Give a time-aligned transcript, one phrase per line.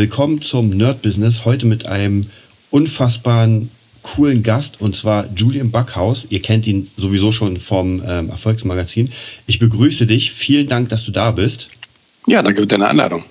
[0.00, 1.44] Willkommen zum Nerd Business.
[1.44, 2.26] Heute mit einem
[2.70, 3.68] unfassbaren,
[4.02, 6.28] coolen Gast und zwar Julian Backhaus.
[6.30, 9.10] Ihr kennt ihn sowieso schon vom ähm, Erfolgsmagazin.
[9.48, 10.30] Ich begrüße dich.
[10.30, 11.68] Vielen Dank, dass du da bist.
[12.28, 13.24] Ja, danke für deine Einladung.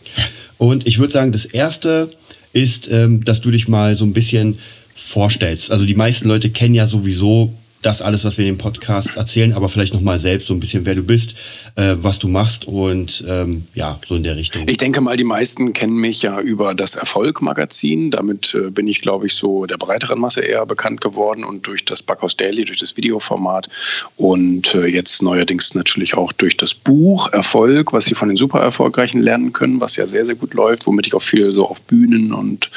[0.57, 2.11] Und ich würde sagen, das erste
[2.51, 4.59] ist, ähm, dass du dich mal so ein bisschen
[4.93, 5.71] vorstellst.
[5.71, 9.53] Also die meisten Leute kennen ja sowieso das alles, was wir in dem Podcast erzählen,
[9.53, 11.35] aber vielleicht nochmal selbst so ein bisschen, wer du bist,
[11.77, 14.67] äh, was du machst und ähm, ja, so in der Richtung.
[14.67, 18.09] Ich denke mal, die meisten kennen mich ja über das Erfolg-Magazin.
[18.09, 21.85] Damit äh, bin ich, glaube ich, so der breiteren Masse eher bekannt geworden und durch
[21.85, 23.69] das Backhaus Daily, durch das Videoformat
[24.15, 28.59] und äh, jetzt neuerdings natürlich auch durch das Buch Erfolg, was Sie von den super
[28.59, 31.83] Erfolgreichen lernen können, was ja sehr, sehr gut läuft, womit ich auch viel so auf
[31.83, 32.71] Bühnen und,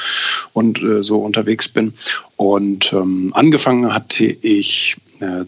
[0.53, 1.93] und äh, so unterwegs bin.
[2.37, 4.95] Und ähm, angefangen hatte ich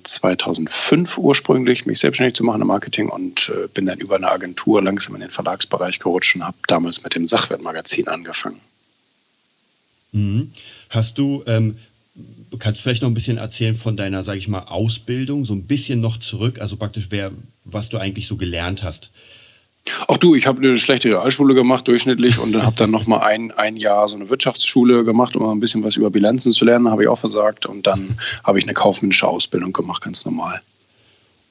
[0.04, 4.32] 2005 äh, ursprünglich mich selbstständig zu machen im Marketing und äh, bin dann über eine
[4.32, 8.60] Agentur langsam in den Verlagsbereich gerutscht und habe damals mit dem Sachwertmagazin angefangen.
[10.12, 10.52] Mhm.
[10.90, 11.78] Hast du, ähm,
[12.60, 15.66] kannst du vielleicht noch ein bisschen erzählen von deiner, sage ich mal, Ausbildung, so ein
[15.66, 17.32] bisschen noch zurück, also praktisch wer,
[17.66, 19.12] was du eigentlich so gelernt hast?
[20.08, 23.20] Auch du, ich habe eine schlechte Realschule gemacht, durchschnittlich, und dann habe dann noch mal
[23.20, 26.90] ein, ein Jahr so eine Wirtschaftsschule gemacht, um ein bisschen was über Bilanzen zu lernen,
[26.90, 27.66] habe ich auch versagt.
[27.66, 30.62] Und dann habe ich eine kaufmännische Ausbildung gemacht, ganz normal.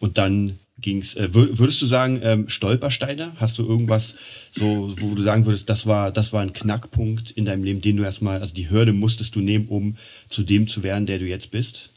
[0.01, 3.33] Und dann ging es, äh, würdest du sagen, ähm, Stolpersteine?
[3.37, 4.15] Hast du irgendwas,
[4.51, 7.99] so, wo du sagen würdest, das war, das war ein Knackpunkt in deinem Leben, den
[7.99, 9.97] du erstmal, also die Hürde musstest du nehmen, um
[10.29, 11.92] zu dem zu werden, der du jetzt bist?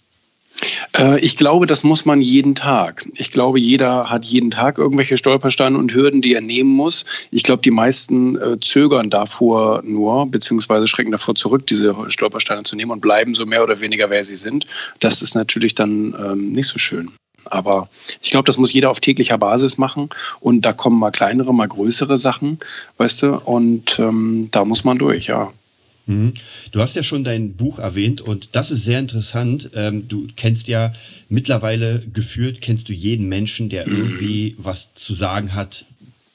[0.97, 3.07] Äh, ich glaube, das muss man jeden Tag.
[3.15, 7.05] Ich glaube, jeder hat jeden Tag irgendwelche Stolpersteine und Hürden, die er nehmen muss.
[7.31, 12.75] Ich glaube, die meisten äh, zögern davor nur, beziehungsweise schrecken davor zurück, diese Stolpersteine zu
[12.75, 14.65] nehmen und bleiben so mehr oder weniger, wer sie sind.
[14.99, 17.11] Das ist natürlich dann ähm, nicht so schön.
[17.47, 17.89] Aber
[18.21, 20.09] ich glaube, das muss jeder auf täglicher Basis machen.
[20.39, 22.57] Und da kommen mal kleinere, mal größere Sachen,
[22.97, 25.51] weißt du, und ähm, da muss man durch, ja.
[26.07, 26.33] Mhm.
[26.71, 29.71] Du hast ja schon dein Buch erwähnt und das ist sehr interessant.
[29.73, 30.93] Ähm, du kennst ja
[31.29, 35.85] mittlerweile gefühlt, kennst du jeden Menschen, der irgendwie was zu sagen hat.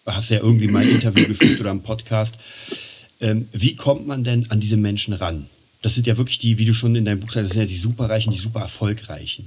[0.06, 2.36] Hast ja irgendwie mal ein Interview geführt oder einen Podcast.
[3.20, 5.46] Ähm, wie kommt man denn an diese Menschen ran?
[5.82, 7.68] Das sind ja wirklich die, wie du schon in deinem Buch sagst, das sind ja
[7.68, 9.46] die superreichen, die super erfolgreichen.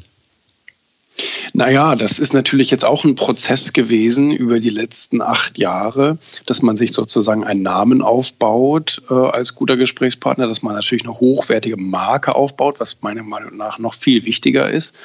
[1.54, 6.64] Naja, das ist natürlich jetzt auch ein Prozess gewesen über die letzten acht Jahre, dass
[6.64, 11.78] man sich sozusagen einen Namen aufbaut äh, als guter Gesprächspartner, dass man natürlich eine hochwertige
[11.78, 14.96] Marke aufbaut, was meiner Meinung nach noch viel wichtiger ist.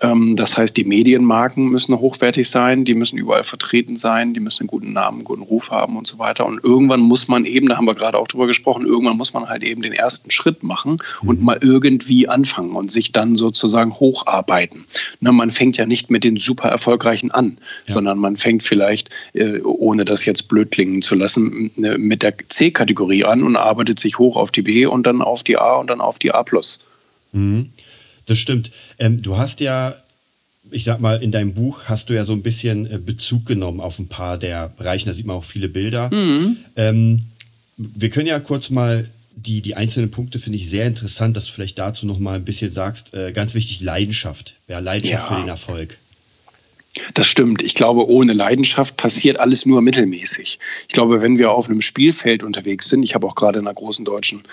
[0.00, 4.62] Ähm, das heißt, die Medienmarken müssen hochwertig sein, die müssen überall vertreten sein, die müssen
[4.62, 6.46] einen guten Namen, einen guten Ruf haben und so weiter.
[6.46, 9.48] Und irgendwann muss man eben, da haben wir gerade auch drüber gesprochen, irgendwann muss man
[9.48, 11.46] halt eben den ersten Schritt machen und mhm.
[11.46, 14.84] mal irgendwie anfangen und sich dann sozusagen hocharbeiten.
[15.20, 17.94] Ne, man fängt ja nicht mit den super erfolgreichen an, ja.
[17.94, 22.34] sondern man fängt vielleicht, äh, ohne das jetzt blöd klingen zu lassen, ne, mit der
[22.48, 25.88] C-Kategorie an und arbeitet sich hoch auf die B und dann auf die A und
[25.88, 26.44] dann auf die A+.
[27.32, 27.70] Mhm.
[28.26, 28.70] Das stimmt.
[28.98, 29.96] Ähm, du hast ja,
[30.70, 33.80] ich sag mal, in deinem Buch hast du ja so ein bisschen äh, Bezug genommen
[33.80, 35.06] auf ein paar der Bereiche.
[35.06, 36.10] Da sieht man auch viele Bilder.
[36.12, 36.56] Mhm.
[36.76, 37.26] Ähm,
[37.76, 41.52] wir können ja kurz mal die, die einzelnen Punkte finde ich sehr interessant, dass du
[41.52, 43.14] vielleicht dazu noch mal ein bisschen sagst.
[43.14, 44.54] Äh, ganz wichtig, Leidenschaft.
[44.68, 45.36] Ja, Leidenschaft ja.
[45.36, 45.98] für den Erfolg.
[47.14, 47.60] Das stimmt.
[47.60, 50.60] Ich glaube, ohne Leidenschaft passiert alles nur mittelmäßig.
[50.86, 53.74] Ich glaube, wenn wir auf einem Spielfeld unterwegs sind, ich habe auch gerade in einer
[53.74, 54.44] großen deutschen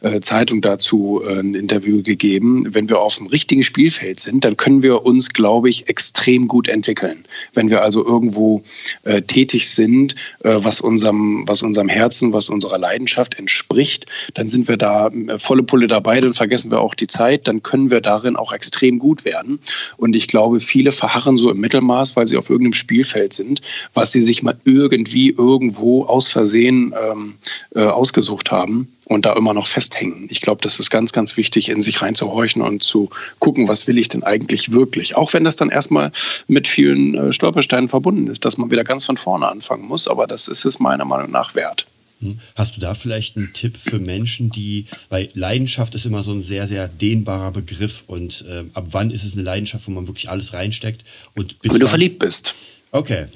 [0.00, 4.56] äh, Zeitung dazu äh, ein Interview gegeben, wenn wir auf einem richtigen Spielfeld sind, dann
[4.56, 7.24] können wir uns, glaube ich, extrem gut entwickeln.
[7.52, 8.62] Wenn wir also irgendwo
[9.04, 14.76] äh, tätig sind, was, unserem, was unserem Herzen, was unserer Leidenschaft entspricht, dann sind wir
[14.76, 18.52] da volle Pulle dabei, dann vergessen wir auch die Zeit, dann können wir darin auch
[18.52, 19.60] extrem gut werden.
[19.96, 23.60] Und ich glaube, viele verharren so im Mittelmaß Mittelmaß, weil sie auf irgendeinem Spielfeld sind,
[23.94, 27.34] was sie sich mal irgendwie irgendwo aus Versehen ähm,
[27.74, 30.28] äh, ausgesucht haben und da immer noch festhängen.
[30.30, 33.98] Ich glaube, das ist ganz, ganz wichtig, in sich reinzuhorchen und zu gucken, was will
[33.98, 35.16] ich denn eigentlich wirklich.
[35.16, 36.12] Auch wenn das dann erstmal
[36.46, 40.26] mit vielen äh, Stolpersteinen verbunden ist, dass man wieder ganz von vorne anfangen muss, aber
[40.26, 41.86] das ist es meiner Meinung nach wert.
[42.20, 42.40] Hm.
[42.54, 46.42] Hast du da vielleicht einen Tipp für Menschen, die, weil Leidenschaft ist immer so ein
[46.42, 50.28] sehr, sehr dehnbarer Begriff und äh, ab wann ist es eine Leidenschaft, wo man wirklich
[50.28, 51.04] alles reinsteckt?
[51.34, 52.54] Und wenn du verliebt bist.
[52.92, 53.26] Okay.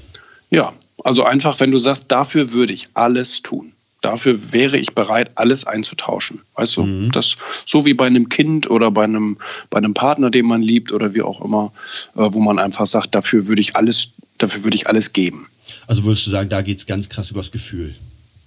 [0.51, 0.73] Ja,
[1.03, 3.73] also einfach, wenn du sagst, dafür würde ich alles tun.
[4.05, 6.43] Dafür wäre ich bereit, alles einzutauschen.
[6.57, 7.11] Weißt du, mhm.
[7.13, 9.39] das so wie bei einem Kind oder bei einem,
[9.71, 11.73] bei einem Partner, den man liebt oder wie auch immer,
[12.15, 15.47] äh, wo man einfach sagt, dafür würde ich alles, dafür würde ich alles geben.
[15.87, 17.95] Also würdest du sagen, da geht es ganz krass übers Gefühl.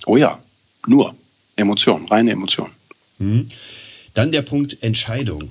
[0.05, 0.39] Oh ja,
[0.85, 1.15] nur
[1.55, 2.69] Emotion, reine Emotion.
[3.17, 3.49] Mhm.
[4.13, 5.49] Dann der Punkt Entscheidung.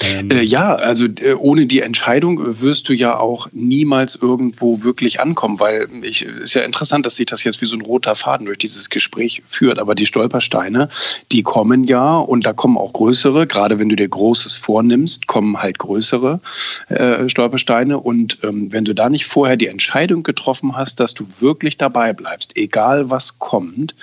[0.00, 5.20] Ähm, äh, ja, also äh, ohne die Entscheidung wirst du ja auch niemals irgendwo wirklich
[5.20, 8.46] ankommen, weil ich ist ja interessant, dass sich das jetzt wie so ein roter Faden
[8.46, 9.78] durch dieses Gespräch führt.
[9.78, 10.88] Aber die Stolpersteine,
[11.30, 13.46] die kommen ja und da kommen auch größere.
[13.46, 16.40] Gerade wenn du dir Großes vornimmst, kommen halt größere
[16.88, 17.98] äh, Stolpersteine.
[17.98, 22.12] Und ähm, wenn du da nicht vorher die Entscheidung getroffen hast, dass du wirklich dabei
[22.12, 23.94] bleibst, egal was kommt,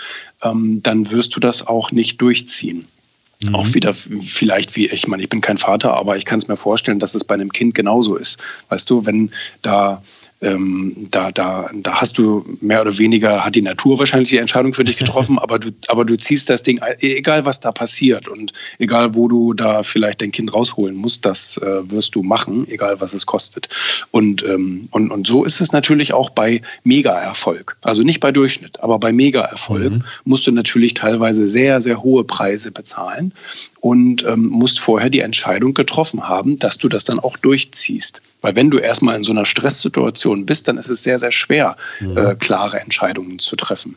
[0.44, 2.88] ähm, dann wirst du das auch nicht durchziehen.
[3.42, 3.56] Mhm.
[3.56, 6.58] Auch wieder vielleicht wie, ich meine, ich bin kein Vater, aber ich kann es mir
[6.58, 8.38] vorstellen, dass es bei einem Kind genauso ist.
[8.68, 9.32] Weißt du, wenn
[9.62, 10.02] da
[10.42, 14.74] ähm, da, da, da hast du mehr oder weniger, hat die Natur wahrscheinlich die Entscheidung
[14.74, 18.54] für dich getroffen, aber du, aber du ziehst das Ding, egal was da passiert und
[18.78, 23.02] egal wo du da vielleicht dein Kind rausholen musst, das äh, wirst du machen, egal
[23.02, 23.68] was es kostet.
[24.12, 27.78] Und, ähm, und, und so ist es natürlich auch bei Mega-Erfolg.
[27.84, 30.04] Also nicht bei Durchschnitt, aber bei Mega-Erfolg mhm.
[30.24, 33.34] musst du natürlich teilweise sehr, sehr hohe Preise bezahlen
[33.82, 38.22] und ähm, musst vorher die Entscheidung getroffen haben, dass du das dann auch durchziehst.
[38.42, 41.78] Weil wenn du erstmal in so einer Stresssituation bist, dann ist es sehr, sehr schwer,
[42.00, 42.18] mhm.
[42.18, 43.96] äh, klare Entscheidungen zu treffen.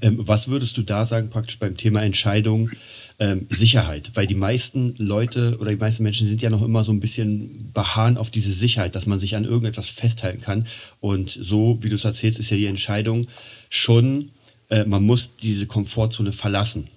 [0.00, 2.70] Ähm, was würdest du da sagen, praktisch beim Thema Entscheidung?
[3.18, 6.92] Ähm, Sicherheit, weil die meisten Leute oder die meisten Menschen sind ja noch immer so
[6.92, 10.66] ein bisschen beharren auf diese Sicherheit, dass man sich an irgendetwas festhalten kann.
[11.00, 13.28] Und so, wie du es erzählst, ist ja die Entscheidung
[13.68, 14.30] schon,
[14.70, 16.88] äh, man muss diese Komfortzone verlassen.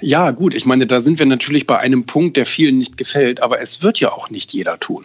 [0.00, 3.42] Ja, gut, ich meine, da sind wir natürlich bei einem Punkt, der vielen nicht gefällt,
[3.42, 5.04] aber es wird ja auch nicht jeder tun.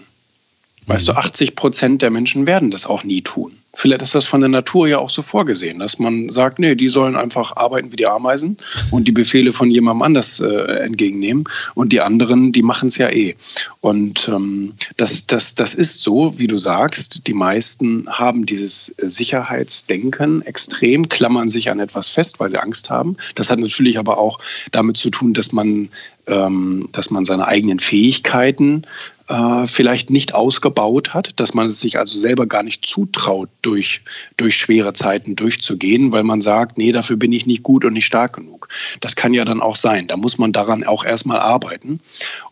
[0.88, 1.56] Weißt du, 80 mhm.
[1.56, 3.54] Prozent der Menschen werden das auch nie tun.
[3.74, 6.88] Vielleicht ist das von der Natur ja auch so vorgesehen, dass man sagt, nee, die
[6.88, 8.56] sollen einfach arbeiten wie die Ameisen
[8.90, 11.44] und die Befehle von jemandem anders äh, entgegennehmen
[11.74, 13.36] und die anderen, die machen es ja eh.
[13.82, 20.42] Und ähm, das, das, das ist so, wie du sagst, die meisten haben dieses Sicherheitsdenken
[20.44, 23.18] extrem, klammern sich an etwas fest, weil sie Angst haben.
[23.36, 24.40] Das hat natürlich aber auch
[24.72, 25.90] damit zu tun, dass man
[26.28, 28.84] ähm, dass man seine eigenen Fähigkeiten
[29.28, 34.02] äh, vielleicht nicht ausgebaut hat, dass man es sich also selber gar nicht zutraut, durch,
[34.38, 38.06] durch schwere Zeiten durchzugehen, weil man sagt, nee, dafür bin ich nicht gut und nicht
[38.06, 38.70] stark genug.
[39.02, 40.08] Das kann ja dann auch sein.
[40.08, 42.00] Da muss man daran auch erstmal arbeiten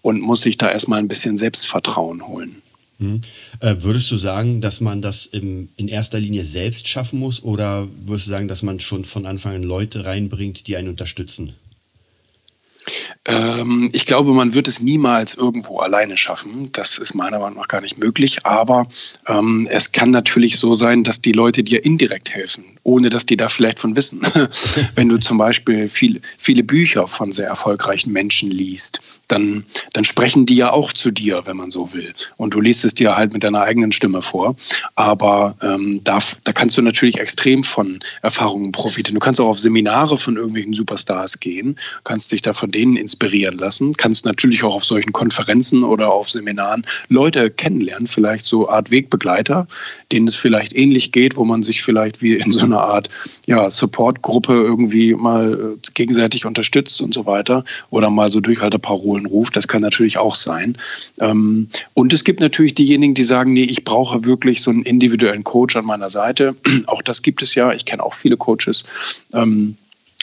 [0.01, 2.61] und muss sich da erstmal ein bisschen Selbstvertrauen holen.
[2.99, 3.21] Hm.
[3.59, 7.87] Äh, würdest du sagen, dass man das im, in erster Linie selbst schaffen muss oder
[8.05, 11.53] würdest du sagen, dass man schon von Anfang an Leute reinbringt, die einen unterstützen?
[13.25, 16.69] Ähm, ich glaube, man wird es niemals irgendwo alleine schaffen.
[16.71, 18.45] Das ist meiner Meinung nach gar nicht möglich.
[18.45, 18.87] Aber
[19.27, 23.37] ähm, es kann natürlich so sein, dass die Leute dir indirekt helfen, ohne dass die
[23.37, 24.21] da vielleicht von wissen.
[24.95, 30.45] Wenn du zum Beispiel viel, viele Bücher von sehr erfolgreichen Menschen liest, dann, dann sprechen
[30.45, 32.13] die ja auch zu dir, wenn man so will.
[32.37, 34.55] Und du liest es dir halt mit deiner eigenen Stimme vor.
[34.95, 39.15] Aber ähm, da, da kannst du natürlich extrem von Erfahrungen profitieren.
[39.15, 43.57] Du kannst auch auf Seminare von irgendwelchen Superstars gehen, kannst dich da von denen inspirieren
[43.57, 43.93] lassen.
[43.93, 49.67] Kannst natürlich auch auf solchen Konferenzen oder auf Seminaren Leute kennenlernen, vielleicht so Art Wegbegleiter,
[50.11, 53.09] denen es vielleicht ähnlich geht, wo man sich vielleicht wie in so einer Art
[53.45, 59.55] ja, Supportgruppe irgendwie mal äh, gegenseitig unterstützt und so weiter oder mal so Durchhalteparolen ruft.
[59.55, 60.77] Das kann natürlich auch sein.
[61.19, 65.43] Ähm, und es gibt natürlich diejenigen, die sagen, nee, ich brauche wirklich so einen individuellen
[65.43, 66.55] Coach an meiner Seite.
[66.87, 67.71] Auch das gibt es ja.
[67.73, 68.83] Ich kenne auch viele Coaches.
[69.33, 69.77] Ähm,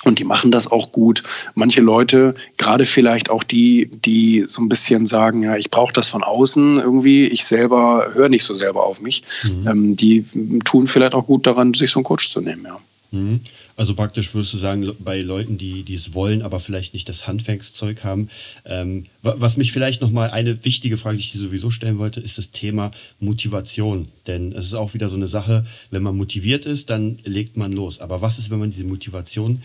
[0.05, 1.23] und die machen das auch gut.
[1.55, 6.09] Manche Leute, gerade vielleicht auch die, die so ein bisschen sagen, ja, ich brauche das
[6.09, 9.69] von außen irgendwie, ich selber höre nicht so selber auf mich, mhm.
[9.69, 10.25] ähm, die
[10.65, 12.79] tun vielleicht auch gut daran, sich so einen Coach zu nehmen, ja.
[13.11, 13.41] Mhm.
[13.81, 17.27] Also praktisch würdest du sagen, bei Leuten, die, die es wollen, aber vielleicht nicht das
[17.27, 18.29] Handwerkszeug haben.
[18.67, 22.37] Ähm, was mich vielleicht nochmal eine wichtige Frage, die ich dir sowieso stellen wollte, ist
[22.37, 24.09] das Thema Motivation.
[24.27, 27.73] Denn es ist auch wieder so eine Sache, wenn man motiviert ist, dann legt man
[27.73, 28.03] los.
[28.03, 29.63] Aber was ist, wenn man diese Motivation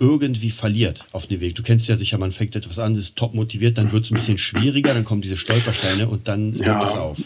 [0.00, 1.56] irgendwie verliert auf dem Weg.
[1.56, 4.14] Du kennst ja sicher, man fängt etwas an, ist top motiviert, dann wird es ein
[4.14, 6.78] bisschen schwieriger, dann kommen diese Stolpersteine und dann ja.
[6.78, 7.18] hört es auf.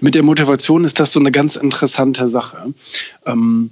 [0.00, 2.74] Mit der Motivation ist das so eine ganz interessante Sache.
[3.26, 3.70] Ähm,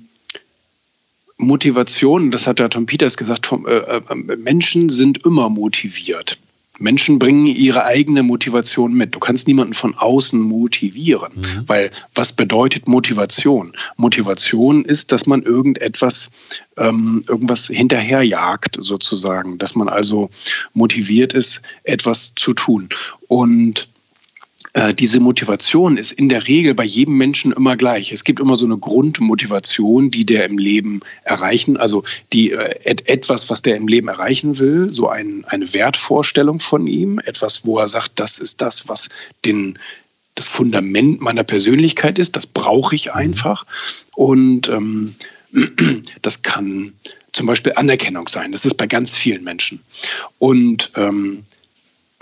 [1.42, 6.38] Motivation, das hat ja Tom Peters gesagt, Tom, äh, äh, Menschen sind immer motiviert.
[6.78, 9.14] Menschen bringen ihre eigene Motivation mit.
[9.14, 11.64] Du kannst niemanden von außen motivieren, mhm.
[11.66, 13.72] weil was bedeutet Motivation?
[13.96, 16.30] Motivation ist, dass man irgendetwas,
[16.78, 20.30] ähm, irgendwas hinterherjagt, sozusagen, dass man also
[20.72, 22.88] motiviert ist, etwas zu tun.
[23.28, 23.88] Und
[24.74, 28.10] äh, diese Motivation ist in der Regel bei jedem Menschen immer gleich.
[28.10, 33.08] Es gibt immer so eine Grundmotivation, die der im Leben erreichen, also die äh, et
[33.08, 37.78] etwas, was der im Leben erreichen will, so ein, eine Wertvorstellung von ihm, etwas, wo
[37.78, 39.10] er sagt, das ist das, was
[39.44, 39.78] den
[40.34, 43.12] das Fundament meiner Persönlichkeit ist, das brauche ich mhm.
[43.12, 43.66] einfach.
[44.14, 45.14] Und ähm,
[46.22, 46.94] das kann
[47.32, 48.52] zum Beispiel Anerkennung sein.
[48.52, 49.80] Das ist bei ganz vielen Menschen.
[50.38, 51.44] Und ähm,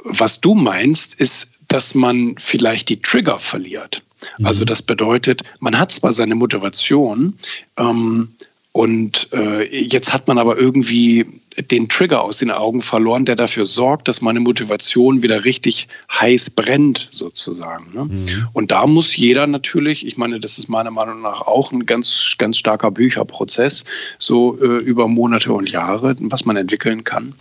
[0.02, 4.02] was du meinst, ist dass man vielleicht die Trigger verliert.
[4.38, 4.46] Mhm.
[4.46, 7.34] Also das bedeutet, man hat zwar seine Motivation,
[7.78, 8.28] ähm,
[8.72, 11.26] und äh, jetzt hat man aber irgendwie
[11.58, 16.50] den Trigger aus den Augen verloren, der dafür sorgt, dass meine Motivation wieder richtig heiß
[16.50, 17.92] brennt, sozusagen.
[17.92, 18.04] Ne?
[18.04, 18.48] Mhm.
[18.52, 22.36] Und da muss jeder natürlich, ich meine, das ist meiner Meinung nach auch ein ganz,
[22.38, 23.84] ganz starker Bücherprozess,
[24.18, 27.34] so äh, über Monate und Jahre, was man entwickeln kann,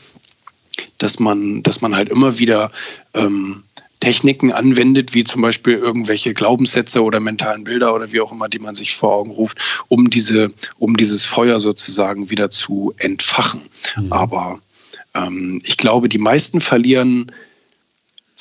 [0.98, 2.71] dass man, dass man halt immer wieder
[3.13, 3.63] ähm,
[3.99, 8.59] Techniken anwendet, wie zum Beispiel irgendwelche Glaubenssätze oder mentalen Bilder oder wie auch immer, die
[8.59, 9.57] man sich vor Augen ruft,
[9.89, 13.61] um diese, um dieses Feuer sozusagen wieder zu entfachen.
[13.97, 14.13] Mhm.
[14.13, 14.59] Aber
[15.13, 17.31] ähm, ich glaube, die meisten verlieren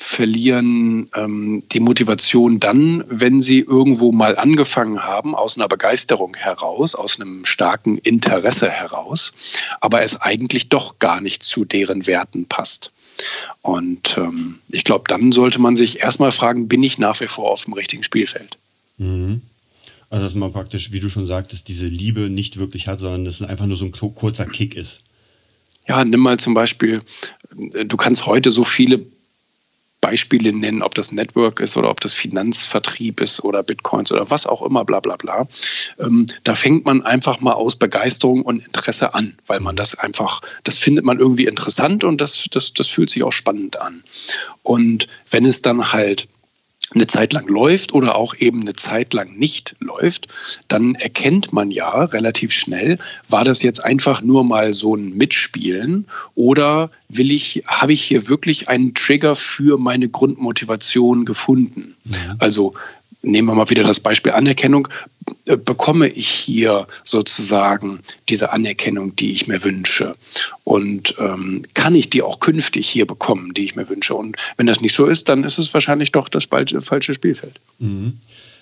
[0.01, 6.95] verlieren ähm, die Motivation dann, wenn sie irgendwo mal angefangen haben, aus einer Begeisterung heraus,
[6.95, 9.33] aus einem starken Interesse heraus,
[9.81, 12.93] aber es eigentlich doch gar nicht zu deren Werten passt.
[13.61, 17.51] Und ähm, ich glaube, dann sollte man sich erstmal fragen, bin ich nach wie vor
[17.51, 18.57] auf dem richtigen Spielfeld?
[18.97, 19.41] Mhm.
[20.09, 23.41] Also, dass man praktisch, wie du schon sagtest, diese Liebe nicht wirklich hat, sondern dass
[23.41, 25.01] es einfach nur so ein kurzer Kick ist.
[25.87, 27.01] Ja, nimm mal zum Beispiel,
[27.73, 29.05] äh, du kannst heute so viele
[30.01, 34.45] Beispiele nennen, ob das Network ist oder ob das Finanzvertrieb ist oder Bitcoins oder was
[34.45, 35.47] auch immer, bla bla bla.
[35.99, 40.41] Ähm, da fängt man einfach mal aus Begeisterung und Interesse an, weil man das einfach,
[40.63, 44.03] das findet man irgendwie interessant und das, das, das fühlt sich auch spannend an.
[44.63, 46.27] Und wenn es dann halt
[46.93, 50.27] eine Zeit lang läuft oder auch eben eine Zeit lang nicht läuft,
[50.67, 56.07] dann erkennt man ja relativ schnell, war das jetzt einfach nur mal so ein Mitspielen
[56.35, 61.95] oder will ich, habe ich hier wirklich einen Trigger für meine Grundmotivation gefunden?
[62.05, 62.35] Ja.
[62.39, 62.73] Also
[63.21, 64.87] nehmen wir mal wieder das Beispiel Anerkennung,
[65.45, 67.99] äh, bekomme ich hier sozusagen
[68.29, 70.15] diese Anerkennung, die ich mir wünsche?
[70.63, 74.15] Und ähm, kann ich die auch künftig hier bekommen, die ich mir wünsche?
[74.15, 77.59] Und wenn das nicht so ist, dann ist es wahrscheinlich doch das falsche Spielfeld.
[77.79, 78.19] Mhm.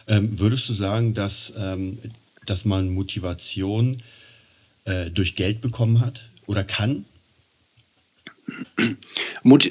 [0.07, 1.99] Ähm, würdest du sagen, dass, ähm,
[2.45, 4.01] dass man Motivation
[4.85, 7.05] äh, durch Geld bekommen hat oder kann?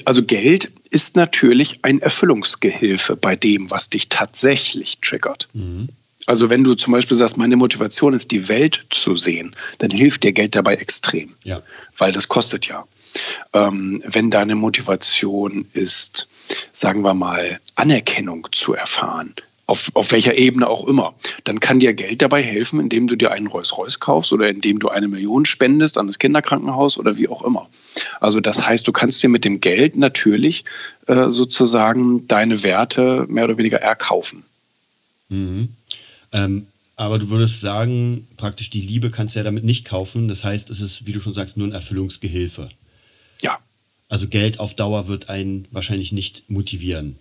[0.05, 5.47] Also Geld ist natürlich ein Erfüllungsgehilfe bei dem, was dich tatsächlich triggert.
[5.53, 5.89] Mhm.
[6.27, 10.23] Also wenn du zum Beispiel sagst, meine Motivation ist, die Welt zu sehen, dann hilft
[10.23, 11.61] dir Geld dabei extrem, ja.
[11.97, 12.85] weil das kostet ja.
[13.53, 16.27] Ähm, wenn deine Motivation ist,
[16.71, 19.33] sagen wir mal, Anerkennung zu erfahren,
[19.67, 23.31] auf, auf welcher Ebene auch immer, dann kann dir Geld dabei helfen, indem du dir
[23.31, 27.43] einen Rolls-Royce kaufst oder indem du eine Million spendest an das Kinderkrankenhaus oder wie auch
[27.43, 27.69] immer.
[28.21, 30.63] Also das heißt, du kannst dir mit dem Geld natürlich
[31.07, 34.45] äh, sozusagen deine Werte mehr oder weniger erkaufen.
[35.27, 35.69] Mhm.
[36.31, 40.29] Ähm, aber du würdest sagen, praktisch die Liebe kannst du ja damit nicht kaufen.
[40.29, 42.69] Das heißt, es ist, wie du schon sagst, nur ein Erfüllungsgehilfe.
[43.41, 43.59] Ja.
[44.07, 47.17] Also Geld auf Dauer wird einen wahrscheinlich nicht motivieren.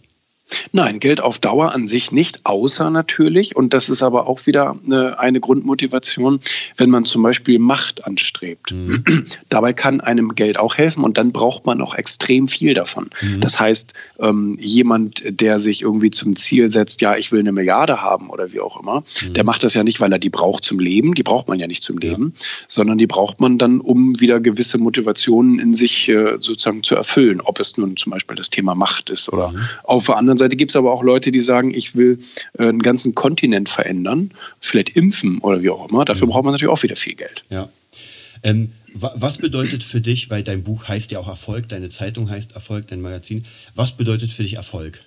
[0.73, 4.77] Nein, Geld auf Dauer an sich nicht, außer natürlich, und das ist aber auch wieder
[4.85, 6.41] eine, eine Grundmotivation,
[6.77, 8.73] wenn man zum Beispiel Macht anstrebt.
[8.73, 9.05] Mhm.
[9.49, 13.11] Dabei kann einem Geld auch helfen und dann braucht man auch extrem viel davon.
[13.21, 13.41] Mhm.
[13.41, 18.01] Das heißt, ähm, jemand, der sich irgendwie zum Ziel setzt, ja, ich will eine Milliarde
[18.03, 19.33] haben oder wie auch immer, mhm.
[19.35, 21.67] der macht das ja nicht, weil er die braucht zum Leben, die braucht man ja
[21.67, 22.47] nicht zum Leben, ja.
[22.69, 27.41] sondern die braucht man dann, um wieder gewisse Motivationen in sich äh, sozusagen zu erfüllen,
[27.41, 29.61] ob es nun zum Beispiel das Thema Macht ist oder mhm.
[29.85, 32.19] auf der anderen Seite Seite gibt es aber auch Leute, die sagen, ich will
[32.59, 36.05] äh, einen ganzen Kontinent verändern, vielleicht impfen oder wie auch immer.
[36.05, 36.31] Dafür mhm.
[36.31, 37.45] braucht man natürlich auch wieder viel Geld.
[37.51, 37.69] Ja.
[38.43, 42.53] Ähm, was bedeutet für dich, weil dein Buch heißt ja auch Erfolg, deine Zeitung heißt
[42.53, 43.43] Erfolg, dein Magazin,
[43.75, 45.01] was bedeutet für dich Erfolg?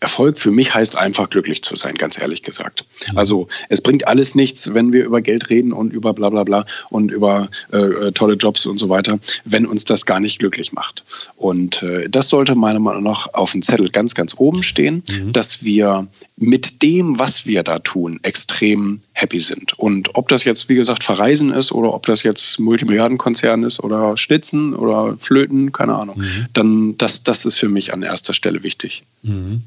[0.00, 2.84] Erfolg für mich heißt einfach glücklich zu sein, ganz ehrlich gesagt.
[3.10, 3.18] Mhm.
[3.18, 6.66] Also es bringt alles nichts, wenn wir über Geld reden und über bla bla bla
[6.90, 10.72] und über äh, äh, tolle Jobs und so weiter, wenn uns das gar nicht glücklich
[10.72, 11.04] macht.
[11.36, 15.32] Und äh, das sollte meiner Meinung nach auf dem Zettel ganz, ganz oben stehen, mhm.
[15.32, 16.06] dass wir
[16.40, 19.78] mit dem, was wir da tun, extrem happy sind.
[19.78, 24.16] Und ob das jetzt, wie gesagt, Verreisen ist oder ob das jetzt Multimilliardenkonzern ist oder
[24.16, 26.46] Schnitzen oder Flöten, keine Ahnung, mhm.
[26.52, 29.02] dann das, das ist für mich an erster Stelle wichtig.
[29.22, 29.62] Mhm.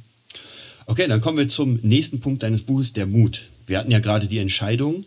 [0.85, 3.47] Okay, dann kommen wir zum nächsten Punkt deines Buches, der Mut.
[3.67, 5.05] Wir hatten ja gerade die Entscheidung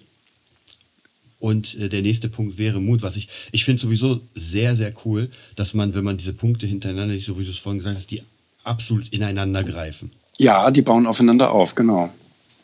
[1.40, 5.28] und äh, der nächste Punkt wäre Mut, was ich, ich finde sowieso sehr, sehr cool,
[5.56, 8.22] dass man, wenn man diese Punkte hintereinander, so wie du es vorhin gesagt hast, die
[8.62, 10.10] absolut ineinander greifen.
[10.38, 12.10] Ja, die bauen aufeinander auf, genau.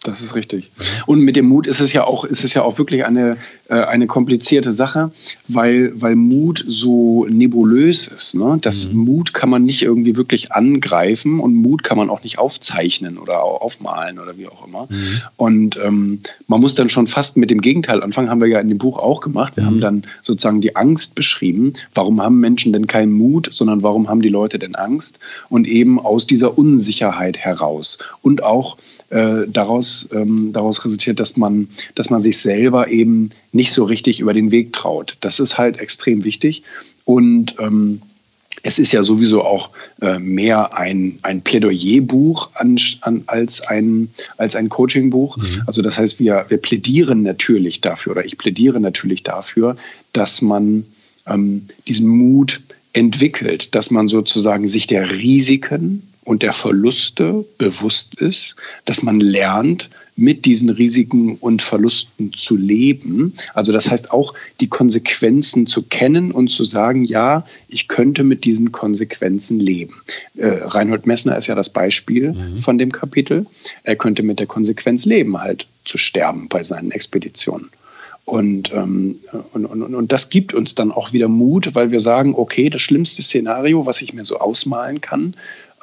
[0.02, 0.70] Das ist richtig.
[1.04, 3.36] Und mit dem Mut ist es ja auch, ist es ja auch wirklich eine,
[3.68, 5.10] äh, eine komplizierte Sache,
[5.46, 8.34] weil, weil Mut so nebulös ist.
[8.34, 8.56] Ne?
[8.62, 9.00] Das mhm.
[9.00, 13.42] Mut kann man nicht irgendwie wirklich angreifen und Mut kann man auch nicht aufzeichnen oder
[13.42, 14.86] aufmalen oder wie auch immer.
[14.88, 15.20] Mhm.
[15.36, 18.70] Und ähm, man muss dann schon fast mit dem Gegenteil anfangen, haben wir ja in
[18.70, 19.56] dem Buch auch gemacht.
[19.56, 19.66] Wir mhm.
[19.66, 21.74] haben dann sozusagen die Angst beschrieben.
[21.94, 25.18] Warum haben Menschen denn keinen Mut, sondern warum haben die Leute denn Angst?
[25.50, 28.78] Und eben aus dieser Unsicherheit heraus und auch
[29.10, 34.20] äh, daraus, ähm, daraus resultiert, dass man, dass man sich selber eben nicht so richtig
[34.20, 35.16] über den Weg traut.
[35.20, 36.62] Das ist halt extrem wichtig.
[37.04, 38.02] Und ähm,
[38.62, 39.70] es ist ja sowieso auch
[40.02, 45.36] äh, mehr ein, ein Plädoyerbuch an, an, als ein, als ein Coachingbuch.
[45.36, 45.62] Mhm.
[45.66, 49.76] Also das heißt, wir, wir plädieren natürlich dafür oder ich plädiere natürlich dafür,
[50.12, 50.84] dass man
[51.26, 52.60] ähm, diesen Mut
[52.92, 59.90] entwickelt, dass man sozusagen sich der Risiken und der Verluste bewusst ist, dass man lernt,
[60.20, 63.32] mit diesen Risiken und Verlusten zu leben.
[63.54, 68.44] Also das heißt auch, die Konsequenzen zu kennen und zu sagen, ja, ich könnte mit
[68.44, 69.94] diesen Konsequenzen leben.
[70.36, 72.58] Äh, Reinhold Messner ist ja das Beispiel mhm.
[72.58, 73.46] von dem Kapitel.
[73.84, 77.70] Er könnte mit der Konsequenz leben, halt zu sterben bei seinen Expeditionen.
[78.24, 79.16] Und, ähm,
[79.52, 82.80] und, und, und das gibt uns dann auch wieder Mut, weil wir sagen, okay, das
[82.80, 85.34] schlimmste Szenario, was ich mir so ausmalen kann,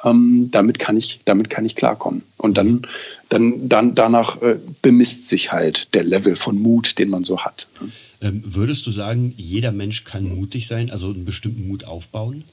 [0.04, 2.22] ähm, damit, kann ich, damit kann ich klarkommen.
[2.36, 2.82] Und dann,
[3.28, 7.68] dann, dann danach äh, bemisst sich halt der Level von Mut, den man so hat.
[7.80, 7.90] Ne?
[8.20, 12.44] Ähm, würdest du sagen, jeder Mensch kann mutig sein, also einen bestimmten Mut aufbauen?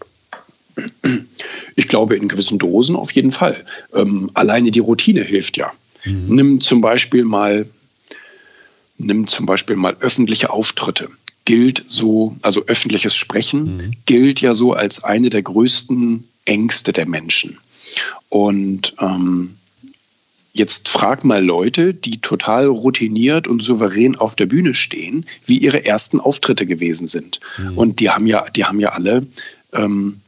[1.76, 3.56] Ich glaube, in gewissen Dosen auf jeden Fall.
[3.94, 5.72] Ähm, alleine die Routine hilft ja.
[6.04, 6.36] Mhm.
[6.36, 7.66] Nimm zum Beispiel mal,
[8.98, 11.10] nimm zum Beispiel mal öffentliche Auftritte
[11.46, 13.92] gilt so, also öffentliches Sprechen mhm.
[14.06, 17.60] gilt ja so als eine der größten Ängste der Menschen.
[18.30, 19.56] Und ähm,
[20.54, 25.86] jetzt frag mal Leute, die total routiniert und souverän auf der Bühne stehen, wie ihre
[25.86, 27.40] ersten Auftritte gewesen sind.
[27.58, 27.78] Mhm.
[27.78, 29.28] Und die haben ja, die haben ja alle
[29.72, 30.22] ähm,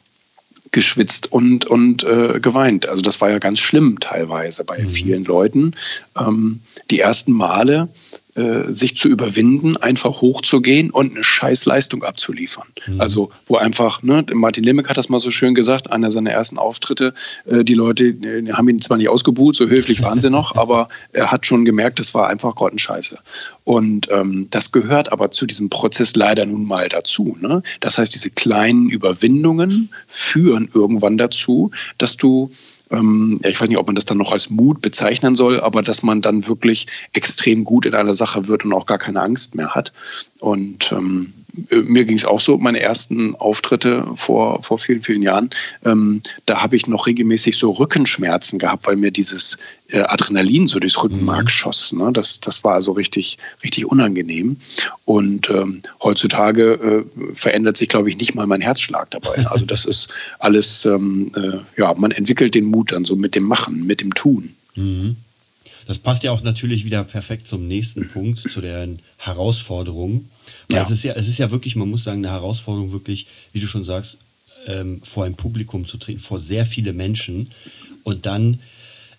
[0.71, 2.87] geschwitzt und, und äh, geweint.
[2.87, 4.89] Also das war ja ganz schlimm teilweise bei mhm.
[4.89, 5.75] vielen Leuten.
[6.17, 6.59] Ähm,
[6.91, 7.89] die ersten Male
[8.37, 12.67] äh, sich zu überwinden, einfach hochzugehen und eine Scheißleistung abzuliefern.
[12.85, 13.01] Mhm.
[13.01, 16.59] Also wo einfach, ne, Martin Limmeck hat das mal so schön gesagt, einer seiner ersten
[16.59, 17.15] Auftritte,
[17.45, 20.87] äh, die Leute äh, haben ihn zwar nicht ausgebuht, so höflich waren sie noch, aber
[21.13, 23.17] er hat schon gemerkt, das war einfach Grottenscheiße.
[23.63, 27.37] Und ähm, das gehört aber zu diesem Prozess leider nun mal dazu.
[27.41, 27.63] Ne?
[27.79, 32.51] Das heißt, diese kleinen Überwindungen führen irgendwann dazu, dass du
[32.91, 36.03] ähm, ich weiß nicht, ob man das dann noch als Mut bezeichnen soll, aber dass
[36.03, 39.75] man dann wirklich extrem gut in einer Sache wird und auch gar keine Angst mehr
[39.75, 39.91] hat.
[40.39, 41.46] Und ähm, äh,
[41.85, 45.49] mir ging es auch so, meine ersten Auftritte vor, vor vielen, vielen Jahren,
[45.83, 49.57] ähm, da habe ich noch regelmäßig so Rückenschmerzen gehabt, weil mir dieses
[49.89, 51.49] äh, Adrenalin so durchs Rückenmark mhm.
[51.49, 51.93] schoss.
[51.93, 52.11] Ne?
[52.13, 54.57] Das, das war also richtig, richtig unangenehm.
[55.05, 59.45] Und ähm, heutzutage äh, verändert sich, glaube ich, nicht mal mein Herzschlag dabei.
[59.57, 63.43] Also das ist alles, ähm, äh, ja, man entwickelt den Mut dann so mit dem
[63.43, 64.53] Machen, mit dem Tun.
[64.75, 65.15] Mhm.
[65.87, 70.29] Das passt ja auch natürlich wieder perfekt zum nächsten Punkt, zu den Herausforderungen.
[70.69, 70.83] Ja.
[70.83, 73.67] Es, ist ja, es ist ja wirklich, man muss sagen, eine Herausforderung, wirklich, wie du
[73.67, 74.17] schon sagst,
[74.67, 77.51] ähm, vor ein Publikum zu treten, vor sehr viele Menschen
[78.03, 78.59] und dann,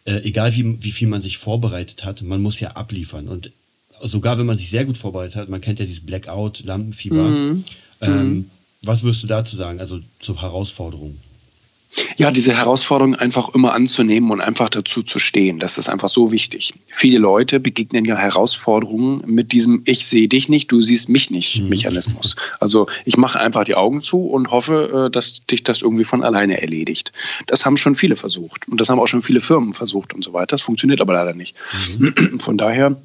[0.05, 3.29] äh, egal wie, wie viel man sich vorbereitet hat, man muss ja abliefern.
[3.29, 3.51] Und
[4.03, 7.29] sogar wenn man sich sehr gut vorbereitet hat, man kennt ja dieses Blackout, Lampenfieber.
[7.29, 7.65] Mhm.
[8.03, 8.51] Ähm, mhm.
[8.83, 11.17] Was wirst du dazu sagen, also zur Herausforderung?
[12.17, 16.33] Ja, diese Herausforderung einfach immer anzunehmen und einfach dazu zu stehen, das ist einfach so
[16.33, 16.75] wichtig.
[16.87, 21.63] Viele Leute begegnen ja Herausforderungen mit diesem Ich sehe dich nicht, du siehst mich nicht
[21.63, 21.71] mhm.
[21.71, 22.37] Mechanismus.
[22.61, 26.23] Also ich mache einfach die Augen zu und hoffe, äh, dass dich das irgendwie von
[26.23, 27.13] alleine erledigt.
[27.47, 30.33] Das haben schon viele versucht und das haben auch schon viele Firmen versucht und so
[30.33, 30.49] weiter.
[30.57, 31.57] Das funktioniert aber leider nicht.
[31.99, 32.39] Mhm.
[32.41, 32.97] Von daher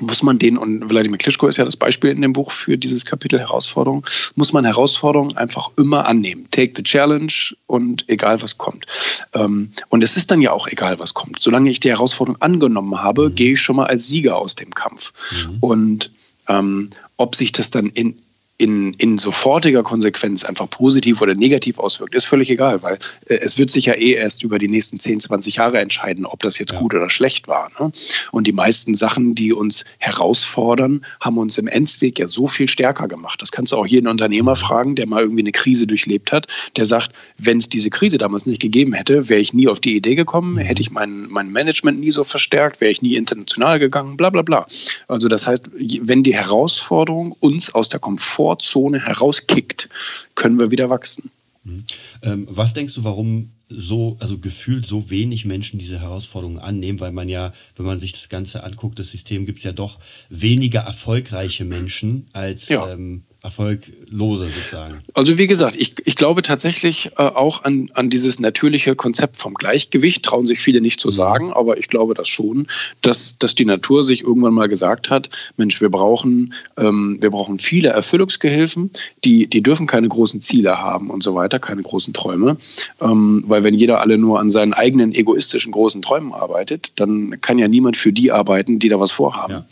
[0.00, 3.04] muss man den, und Wladimir Klitschko ist ja das Beispiel in dem Buch für dieses
[3.04, 4.04] Kapitel Herausforderung,
[4.34, 6.46] muss man Herausforderungen einfach immer annehmen.
[6.50, 8.86] Take the challenge und egal was kommt.
[9.34, 11.38] Ähm, und es ist dann ja auch egal, was kommt.
[11.38, 15.12] Solange ich die Herausforderung angenommen habe, gehe ich schon mal als Sieger aus dem Kampf.
[15.30, 15.56] Mhm.
[15.60, 16.10] Und
[16.48, 18.18] ähm, ob sich das dann in
[18.56, 23.58] in, in sofortiger Konsequenz einfach positiv oder negativ auswirkt, ist völlig egal, weil äh, es
[23.58, 26.72] wird sich ja eh erst über die nächsten 10, 20 Jahre entscheiden, ob das jetzt
[26.72, 26.78] ja.
[26.78, 27.70] gut oder schlecht war.
[27.80, 27.90] Ne?
[28.30, 33.08] Und die meisten Sachen, die uns herausfordern, haben uns im Endsweg ja so viel stärker
[33.08, 33.42] gemacht.
[33.42, 36.86] Das kannst du auch jeden Unternehmer fragen, der mal irgendwie eine Krise durchlebt hat, der
[36.86, 40.14] sagt, wenn es diese Krise damals nicht gegeben hätte, wäre ich nie auf die Idee
[40.14, 40.58] gekommen, mhm.
[40.58, 44.42] hätte ich mein, mein Management nie so verstärkt, wäre ich nie international gegangen, bla bla
[44.42, 44.66] bla.
[45.08, 49.88] Also das heißt, wenn die Herausforderung uns aus der Komfort Komfortzone herauskickt,
[50.34, 51.30] können wir wieder wachsen.
[51.64, 51.84] Mhm.
[52.22, 57.12] Ähm, was denkst du, warum so, also gefühlt so wenig Menschen diese Herausforderungen annehmen, weil
[57.12, 60.80] man ja, wenn man sich das Ganze anguckt, das System gibt es ja doch weniger
[60.80, 62.92] erfolgreiche Menschen als ja.
[62.92, 65.02] ähm, erfolglose sozusagen.
[65.12, 69.52] Also wie gesagt, ich, ich glaube tatsächlich äh, auch an, an dieses natürliche Konzept vom
[69.52, 72.66] Gleichgewicht, trauen sich viele nicht zu sagen, aber ich glaube das schon,
[73.02, 75.28] dass, dass die Natur sich irgendwann mal gesagt hat,
[75.58, 78.90] Mensch, wir brauchen, ähm, wir brauchen viele Erfüllungsgehilfen,
[79.24, 82.56] die, die dürfen keine großen Ziele haben und so weiter, keine großen Träume,
[83.02, 87.58] ähm, weil wenn jeder alle nur an seinen eigenen egoistischen großen Träumen arbeitet, dann kann
[87.58, 89.52] ja niemand für die arbeiten, die da was vorhaben.
[89.52, 89.66] Ja.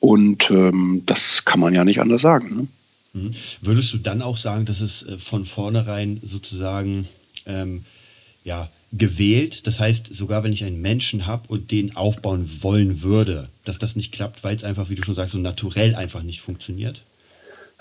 [0.00, 2.56] Und ähm, das kann man ja nicht anders sagen.
[2.56, 2.66] Ne?
[3.12, 3.34] Mhm.
[3.60, 7.08] Würdest du dann auch sagen, dass es äh, von vornherein sozusagen
[7.46, 7.84] ähm,
[8.44, 13.48] ja, gewählt, das heißt, sogar wenn ich einen Menschen habe und den aufbauen wollen würde,
[13.64, 16.40] dass das nicht klappt, weil es einfach, wie du schon sagst, so naturell einfach nicht
[16.40, 17.02] funktioniert?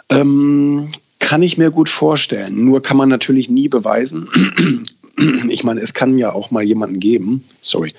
[0.10, 0.90] Ähm,
[1.20, 2.66] kann ich mir gut vorstellen.
[2.66, 4.28] Nur kann man natürlich nie beweisen.
[5.50, 7.92] Ich meine, es kann ja auch mal jemanden geben, sorry,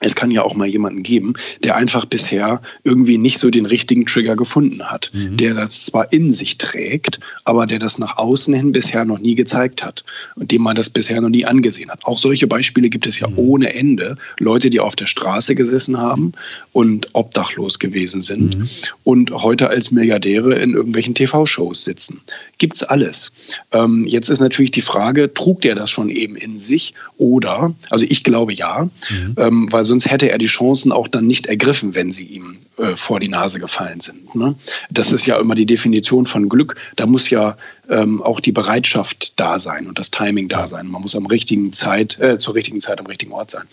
[0.00, 1.34] es kann ja auch mal jemanden geben,
[1.64, 5.36] der einfach bisher irgendwie nicht so den richtigen Trigger gefunden hat, mhm.
[5.36, 9.34] der das zwar in sich trägt, aber der das nach außen hin bisher noch nie
[9.34, 10.04] gezeigt hat
[10.36, 12.00] und dem man das bisher noch nie angesehen hat.
[12.04, 13.38] Auch solche Beispiele gibt es ja mhm.
[13.38, 14.16] ohne Ende.
[14.38, 16.32] Leute, die auf der Straße gesessen haben
[16.72, 18.68] und obdachlos gewesen sind mhm.
[19.04, 22.20] und heute als Milliardäre in irgendwelchen TV-Shows sitzen.
[22.58, 23.32] Gibt's alles.
[23.72, 28.04] Ähm, jetzt ist natürlich die Frage, trug der das schon eben in sich oder, also
[28.08, 29.34] ich glaube ja, mhm.
[29.36, 32.94] ähm, weil sonst hätte er die Chancen auch dann nicht ergriffen, wenn sie ihm äh,
[32.94, 34.34] vor die Nase gefallen sind.
[34.34, 34.54] Ne?
[34.90, 36.76] Das ist ja immer die Definition von Glück.
[36.96, 37.56] Da muss ja
[37.88, 40.86] ähm, auch die Bereitschaft da sein und das Timing da sein.
[40.86, 43.64] Man muss am richtigen Zeit, äh, zur richtigen Zeit am richtigen Ort sein.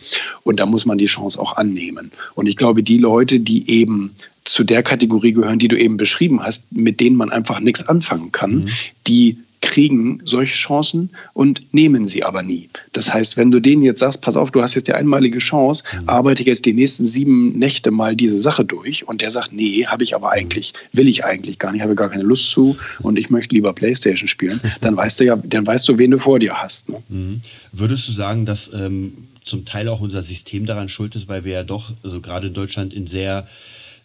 [0.43, 2.11] Und da muss man die Chance auch annehmen.
[2.33, 6.41] Und ich glaube, die Leute, die eben zu der Kategorie gehören, die du eben beschrieben
[6.43, 8.69] hast, mit denen man einfach nichts anfangen kann, mhm.
[9.07, 12.69] die kriegen solche Chancen und nehmen sie aber nie.
[12.93, 15.83] Das heißt, wenn du denen jetzt sagst, pass auf, du hast jetzt die einmalige Chance,
[15.91, 16.07] mhm.
[16.07, 20.03] arbeite jetzt die nächsten sieben Nächte mal diese Sache durch und der sagt, nee, habe
[20.03, 23.29] ich aber eigentlich, will ich eigentlich gar nicht, habe gar keine Lust zu und ich
[23.29, 26.53] möchte lieber Playstation spielen, dann weißt du ja, dann weißt du, wen du vor dir
[26.61, 26.89] hast.
[26.89, 27.03] Ne?
[27.09, 27.41] Mhm.
[27.71, 31.53] Würdest du sagen, dass ähm, zum Teil auch unser System daran schuld ist, weil wir
[31.53, 33.47] ja doch, also gerade in Deutschland in sehr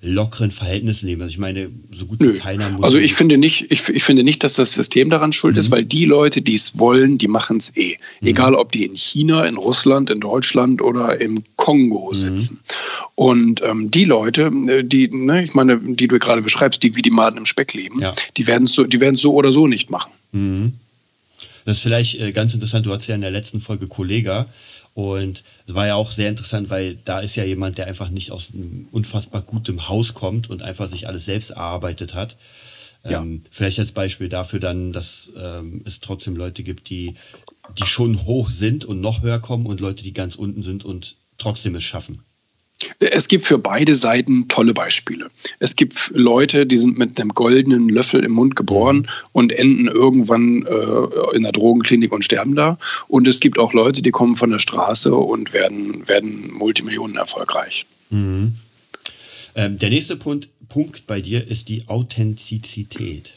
[0.02, 1.20] lockeren Verhältnissen leben.
[1.20, 2.84] Also ich meine, so gut wie keiner muss.
[2.84, 5.58] Also ich finde nicht, ich, ich finde nicht, dass das System daran schuld mhm.
[5.58, 7.96] ist, weil die Leute, die es wollen, die machen es eh.
[8.20, 8.28] Mhm.
[8.28, 12.14] Egal ob die in China, in Russland, in Deutschland oder im Kongo mhm.
[12.14, 12.54] sitzen.
[12.54, 13.04] Mhm.
[13.14, 17.02] Und ähm, die Leute, äh, die, ne, ich meine, die du gerade beschreibst, die wie
[17.02, 18.14] die Maden im Speck leben, ja.
[18.38, 20.12] die werden es so, die werden so oder so nicht machen.
[20.32, 20.72] Mhm.
[21.66, 24.48] Das ist vielleicht äh, ganz interessant, du hast ja in der letzten Folge Kollega
[24.94, 28.32] und es war ja auch sehr interessant, weil da ist ja jemand, der einfach nicht
[28.32, 32.36] aus einem unfassbar gutem Haus kommt und einfach sich alles selbst erarbeitet hat.
[33.04, 33.22] Ja.
[33.22, 37.14] Ähm, vielleicht als Beispiel dafür dann, dass ähm, es trotzdem Leute gibt, die,
[37.78, 41.16] die schon hoch sind und noch höher kommen und Leute, die ganz unten sind und
[41.38, 42.22] trotzdem es schaffen.
[43.00, 45.30] Es gibt für beide Seiten tolle Beispiele.
[45.58, 50.66] Es gibt Leute, die sind mit einem goldenen Löffel im Mund geboren und enden irgendwann
[50.66, 52.78] äh, in der Drogenklinik und sterben da.
[53.08, 57.86] Und es gibt auch Leute, die kommen von der Straße und werden, werden Multimillionen erfolgreich.
[58.10, 58.56] Mhm.
[59.54, 63.32] Ähm, der nächste Punkt, Punkt bei dir ist die Authentizität.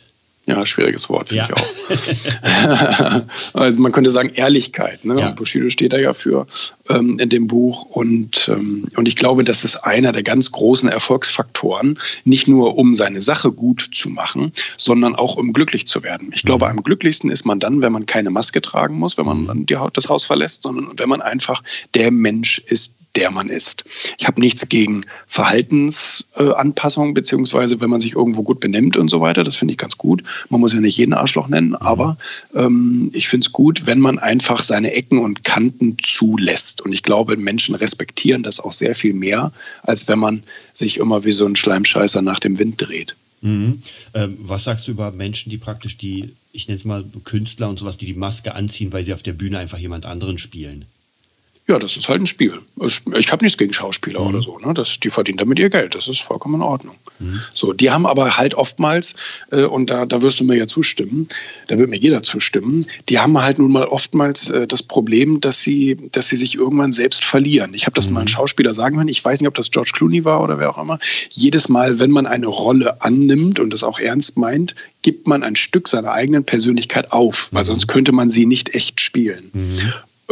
[0.45, 1.55] Ja, schwieriges Wort, finde ja.
[1.89, 3.21] ich auch.
[3.53, 5.05] also man könnte sagen Ehrlichkeit.
[5.05, 5.17] Ne?
[5.17, 5.31] Ja.
[5.31, 6.47] Bushido steht da ja für
[6.89, 7.83] ähm, in dem Buch.
[7.83, 12.93] Und, ähm, und ich glaube, das ist einer der ganz großen Erfolgsfaktoren, nicht nur um
[12.93, 16.31] seine Sache gut zu machen, sondern auch um glücklich zu werden.
[16.33, 19.43] Ich glaube, am glücklichsten ist man dann, wenn man keine Maske tragen muss, wenn man
[19.43, 19.65] mhm.
[19.65, 23.83] die, das Haus verlässt, sondern wenn man einfach der Mensch ist, der man ist.
[24.17, 29.21] Ich habe nichts gegen Verhaltensanpassungen, äh, beziehungsweise wenn man sich irgendwo gut benimmt und so
[29.21, 29.43] weiter.
[29.43, 30.23] Das finde ich ganz gut.
[30.49, 31.75] Man muss ja nicht jeden Arschloch nennen, mhm.
[31.75, 32.17] aber
[32.55, 36.81] ähm, ich finde es gut, wenn man einfach seine Ecken und Kanten zulässt.
[36.81, 39.51] Und ich glaube, Menschen respektieren das auch sehr viel mehr,
[39.83, 43.15] als wenn man sich immer wie so ein Schleimscheißer nach dem Wind dreht.
[43.41, 43.83] Mhm.
[44.13, 47.77] Ähm, was sagst du über Menschen, die praktisch die, ich nenne es mal Künstler und
[47.77, 50.85] sowas, die die Maske anziehen, weil sie auf der Bühne einfach jemand anderen spielen?
[51.65, 52.53] Ja, das ist halt ein Spiel.
[53.17, 54.27] Ich habe nichts gegen Schauspieler mhm.
[54.27, 54.59] oder so.
[54.59, 54.73] Ne?
[54.73, 55.95] Das, die verdienen damit ihr Geld.
[55.95, 56.95] Das ist vollkommen in Ordnung.
[57.19, 57.39] Mhm.
[57.53, 59.15] So, die haben aber halt oftmals,
[59.49, 61.29] äh, und da, da wirst du mir ja zustimmen,
[61.69, 65.61] da wird mir jeder zustimmen, die haben halt nun mal oftmals äh, das Problem, dass
[65.61, 67.73] sie, dass sie sich irgendwann selbst verlieren.
[67.73, 68.15] Ich habe das mhm.
[68.15, 70.69] mal einem Schauspieler sagen können, ich weiß nicht, ob das George Clooney war oder wer
[70.69, 70.99] auch immer.
[71.29, 75.55] Jedes Mal, wenn man eine Rolle annimmt und das auch ernst meint, gibt man ein
[75.55, 77.67] Stück seiner eigenen Persönlichkeit auf, weil mhm.
[77.67, 79.49] sonst könnte man sie nicht echt spielen.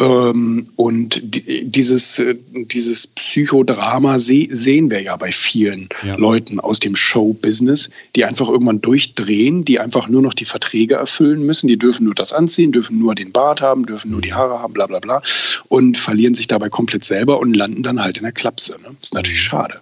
[0.01, 0.07] Mhm.
[0.07, 6.15] Ähm, und dieses, äh, dieses Psychodrama sehen wir ja bei vielen ja.
[6.15, 11.45] Leuten aus dem Show-Business, die einfach irgendwann durchdrehen, die einfach nur noch die Verträge erfüllen
[11.45, 11.67] müssen.
[11.67, 14.73] Die dürfen nur das anziehen, dürfen nur den Bart haben, dürfen nur die Haare haben,
[14.73, 15.21] bla bla bla.
[15.69, 18.79] Und verlieren sich dabei komplett selber und landen dann halt in der Klapse.
[18.81, 18.95] Ne?
[19.01, 19.49] Ist natürlich mhm.
[19.49, 19.81] schade.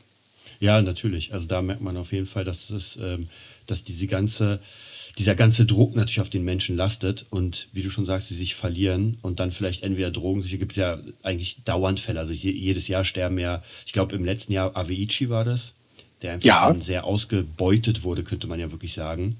[0.59, 1.33] Ja, natürlich.
[1.33, 3.29] Also da merkt man auf jeden Fall, dass, es, ähm,
[3.65, 4.59] dass diese ganze
[5.19, 8.55] dieser ganze Druck natürlich auf den Menschen lastet und wie du schon sagst, sie sich
[8.55, 12.21] verlieren und dann vielleicht entweder Drogen, hier gibt es ja eigentlich dauernd Fälle.
[12.21, 15.73] Also jedes Jahr sterben ja, ich glaube im letzten Jahr Aveichi war das,
[16.21, 16.73] der einfach ja.
[16.79, 19.35] sehr ausgebeutet wurde, könnte man ja wirklich sagen.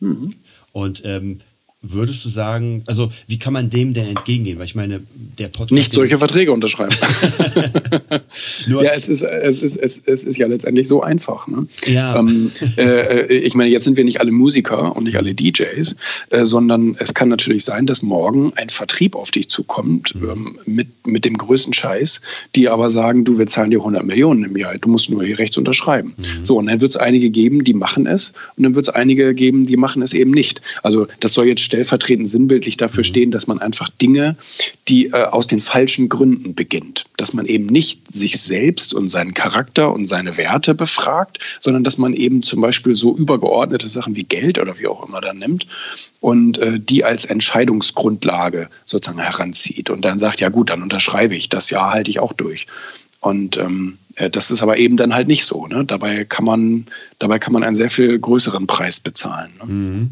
[0.00, 0.34] Mhm.
[0.72, 1.42] Und ähm,
[1.84, 4.60] Würdest du sagen, also wie kann man dem denn entgegengehen?
[4.60, 5.00] Weil ich meine,
[5.36, 5.72] der Podcast.
[5.72, 6.94] Nicht solche Verträge unterschreiben.
[8.68, 11.48] ja, es ist, es, ist, es, es ist ja letztendlich so einfach.
[11.48, 11.66] Ne?
[11.86, 12.16] Ja.
[12.16, 15.96] Ähm, äh, ich meine, jetzt sind wir nicht alle Musiker und nicht alle DJs,
[16.30, 20.30] äh, sondern es kann natürlich sein, dass morgen ein Vertrieb auf dich zukommt mhm.
[20.30, 22.20] ähm, mit, mit dem größten Scheiß,
[22.54, 25.40] die aber sagen, du, wir zahlen dir 100 Millionen im Jahr, du musst nur hier
[25.40, 26.14] rechts unterschreiben.
[26.16, 26.44] Mhm.
[26.44, 29.34] So, und dann wird es einige geben, die machen es und dann wird es einige
[29.34, 30.62] geben, die machen es eben nicht.
[30.84, 33.06] Also das soll jetzt stellvertretend sinnbildlich dafür mhm.
[33.06, 34.36] stehen, dass man einfach Dinge,
[34.88, 37.06] die äh, aus den falschen Gründen beginnt.
[37.16, 41.96] Dass man eben nicht sich selbst und seinen Charakter und seine Werte befragt, sondern dass
[41.96, 45.66] man eben zum Beispiel so übergeordnete Sachen wie Geld oder wie auch immer dann nimmt
[46.20, 51.48] und äh, die als Entscheidungsgrundlage sozusagen heranzieht und dann sagt, ja gut, dann unterschreibe ich,
[51.48, 52.66] das Jahr halte ich auch durch.
[53.20, 55.66] Und ähm, äh, das ist aber eben dann halt nicht so.
[55.68, 55.84] Ne?
[55.86, 56.86] Dabei, kann man,
[57.18, 59.52] dabei kann man einen sehr viel größeren Preis bezahlen.
[59.58, 59.72] Ne?
[59.72, 60.10] Mhm.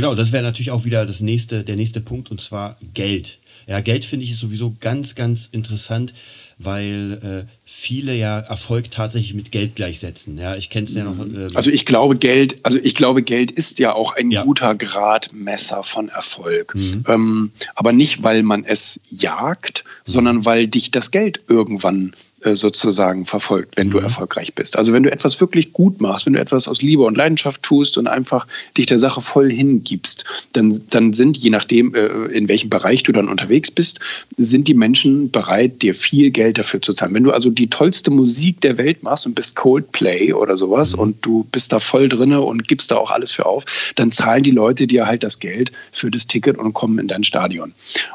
[0.00, 3.38] Genau, das wäre natürlich auch wieder das nächste, der nächste Punkt und zwar Geld.
[3.66, 6.14] Ja, Geld finde ich ist sowieso ganz, ganz interessant,
[6.56, 10.36] weil äh, viele ja Erfolg tatsächlich mit Geld gleichsetzen.
[10.36, 11.18] Ja, ich kenne es ja noch.
[11.18, 14.42] Ähm also ich glaube, Geld, also ich glaube, Geld ist ja auch ein ja.
[14.44, 16.74] guter Gradmesser von Erfolg.
[16.74, 17.04] Mhm.
[17.08, 20.10] Ähm, aber nicht, weil man es jagt, mhm.
[20.10, 23.92] sondern weil dich das Geld irgendwann äh, sozusagen verfolgt, wenn mhm.
[23.92, 24.78] du erfolgreich bist.
[24.78, 27.98] Also wenn du etwas wirklich gut machst, wenn du etwas aus Liebe und Leidenschaft tust
[27.98, 28.46] und einfach
[28.78, 33.12] dich der Sache voll hingibst, dann, dann sind, je nachdem, äh, in welchem Bereich du
[33.12, 34.00] dann unterwegs bist,
[34.38, 37.12] sind die Menschen bereit, dir viel Geld dafür zu zahlen.
[37.12, 41.02] Wenn du also die tollste Musik der Welt machst und bist Coldplay oder sowas mhm.
[41.02, 44.42] und du bist da voll drinne und gibst da auch alles für auf, dann zahlen
[44.42, 47.74] die Leute dir halt das Geld für das Ticket und kommen in dein Stadion.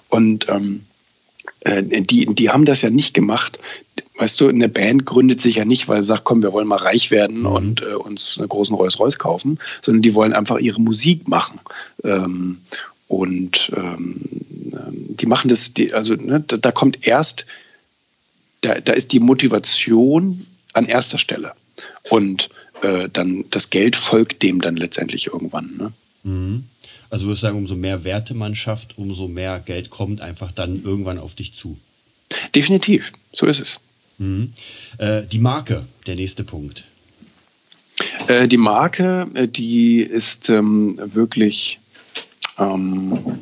[0.10, 0.81] Und ähm,
[1.60, 3.60] äh, die, die haben das ja nicht gemacht.
[4.17, 6.77] Weißt du, eine Band gründet sich ja nicht, weil sie sagt, komm, wir wollen mal
[6.77, 7.45] reich werden mhm.
[7.45, 11.60] und äh, uns einen großen Rolls-Royce kaufen, sondern die wollen einfach ihre Musik machen.
[12.03, 12.62] Ähm,
[13.08, 14.21] und ähm,
[14.73, 17.45] ähm die machen das, die, also ne, da, da, kommt erst,
[18.65, 21.54] da, da ist die Motivation an erster Stelle.
[22.10, 22.49] Und
[22.82, 25.78] äh, dann das Geld folgt dem dann letztendlich irgendwann.
[25.78, 25.93] Ne?
[26.23, 26.63] Mhm.
[27.10, 30.84] Also würde ich sagen, umso mehr Werte man schafft, umso mehr Geld kommt einfach dann
[30.84, 31.78] irgendwann auf dich zu.
[32.56, 33.80] Definitiv, so ist es.
[34.17, 34.54] Mhm.
[34.97, 36.86] Äh, die Marke, der nächste Punkt.
[38.28, 41.80] Äh, die Marke, äh, die ist ähm, wirklich.
[42.58, 43.39] Ähm,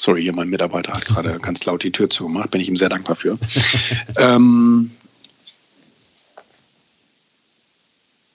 [0.00, 2.88] sorry, hier mein Mitarbeiter hat gerade ganz laut die Tür zugemacht, bin ich ihm sehr
[2.88, 3.38] dankbar für.
[4.16, 4.90] ähm,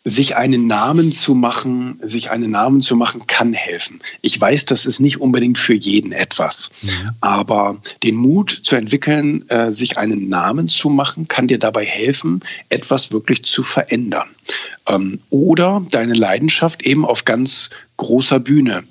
[0.08, 4.02] sich einen Namen zu machen, sich einen Namen zu machen, kann helfen.
[4.22, 7.10] Ich weiß, das ist nicht unbedingt für jeden etwas, mhm.
[7.22, 12.42] aber den Mut zu entwickeln, äh, sich einen Namen zu machen, kann dir dabei helfen,
[12.70, 14.28] etwas wirklich zu verändern.
[14.86, 18.84] Ähm, oder deine Leidenschaft eben auf ganz großer Bühne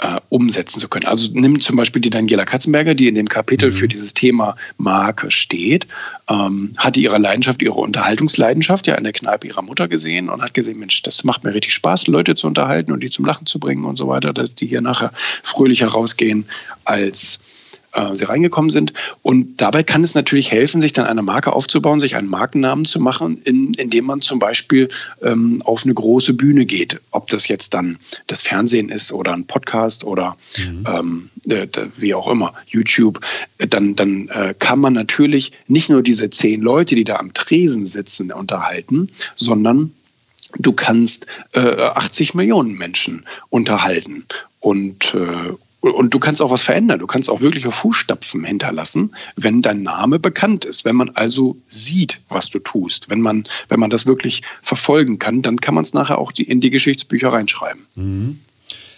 [0.00, 1.06] äh, umsetzen zu können.
[1.06, 3.74] Also nimm zum Beispiel die Daniela Katzenberger, die in dem Kapitel mhm.
[3.74, 5.86] für dieses Thema Marke steht,
[6.28, 10.54] ähm, hatte ihre Leidenschaft, ihre Unterhaltungsleidenschaft ja in der Kneipe ihrer Mutter gesehen und hat
[10.54, 13.58] gesehen, Mensch, das macht mir richtig Spaß, Leute zu unterhalten und die zum Lachen zu
[13.58, 16.46] bringen und so weiter, dass die hier nachher fröhlicher rausgehen
[16.84, 17.40] als
[17.96, 18.92] äh, sie reingekommen sind.
[19.22, 23.00] Und dabei kann es natürlich helfen, sich dann eine Marke aufzubauen, sich einen Markennamen zu
[23.00, 24.88] machen, in, indem man zum Beispiel
[25.22, 27.00] ähm, auf eine große Bühne geht.
[27.10, 30.84] Ob das jetzt dann das Fernsehen ist oder ein Podcast oder mhm.
[30.86, 33.20] ähm, äh, wie auch immer, YouTube,
[33.58, 37.86] dann, dann äh, kann man natürlich nicht nur diese zehn Leute, die da am Tresen
[37.86, 39.92] sitzen, unterhalten, sondern
[40.58, 44.26] du kannst äh, 80 Millionen Menschen unterhalten
[44.60, 45.54] und, äh,
[45.92, 46.98] und du kannst auch was verändern.
[46.98, 50.84] Du kannst auch wirkliche Fußstapfen hinterlassen, wenn dein Name bekannt ist.
[50.84, 53.10] Wenn man also sieht, was du tust.
[53.10, 56.60] Wenn man, wenn man das wirklich verfolgen kann, dann kann man es nachher auch in
[56.60, 57.86] die Geschichtsbücher reinschreiben.
[57.94, 58.40] Mhm.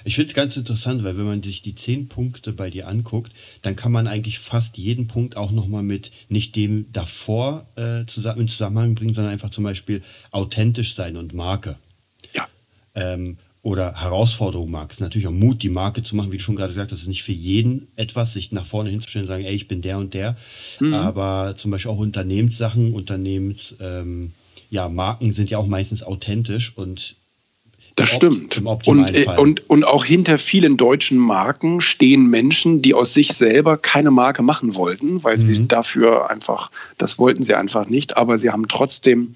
[0.04, 3.32] Ich finde es ganz interessant, weil wenn man sich die zehn Punkte bei dir anguckt,
[3.62, 8.42] dann kann man eigentlich fast jeden Punkt auch nochmal mit nicht dem davor äh, zusammen,
[8.42, 11.76] in Zusammenhang bringen, sondern einfach zum Beispiel authentisch sein und Marke.
[12.32, 12.48] Ja.
[12.94, 16.70] Ähm, oder Herausforderung magst, natürlich auch Mut, die Marke zu machen, wie du schon gerade
[16.72, 19.54] gesagt hast, das ist nicht für jeden etwas, sich nach vorne hinzustellen und sagen, ey,
[19.54, 20.36] ich bin der und der.
[20.80, 20.94] Mhm.
[20.94, 24.32] Aber zum Beispiel auch Unternehmenssachen, Unternehmens, ähm,
[24.70, 27.16] ja, Marken sind ja auch meistens authentisch und
[27.96, 28.62] das stimmt.
[28.84, 33.76] Und, äh, und, und auch hinter vielen deutschen Marken stehen Menschen, die aus sich selber
[33.76, 35.40] keine Marke machen wollten, weil mhm.
[35.40, 39.34] sie dafür einfach, das wollten sie einfach nicht, aber sie haben trotzdem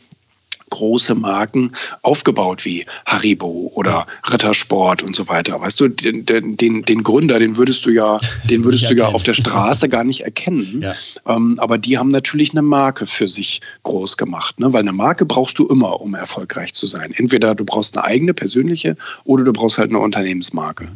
[0.73, 5.61] große Marken aufgebaut wie Haribo oder Rittersport und so weiter.
[5.61, 9.23] Weißt du, den, den, den Gründer, den würdest du ja, den würdest du ja auf
[9.23, 10.83] der Straße gar nicht erkennen.
[10.83, 10.95] Ja.
[11.27, 14.73] Ähm, aber die haben natürlich eine Marke für sich groß gemacht, ne?
[14.73, 17.13] weil eine Marke brauchst du immer, um erfolgreich zu sein.
[17.15, 20.89] Entweder du brauchst eine eigene persönliche oder du brauchst halt eine Unternehmensmarke.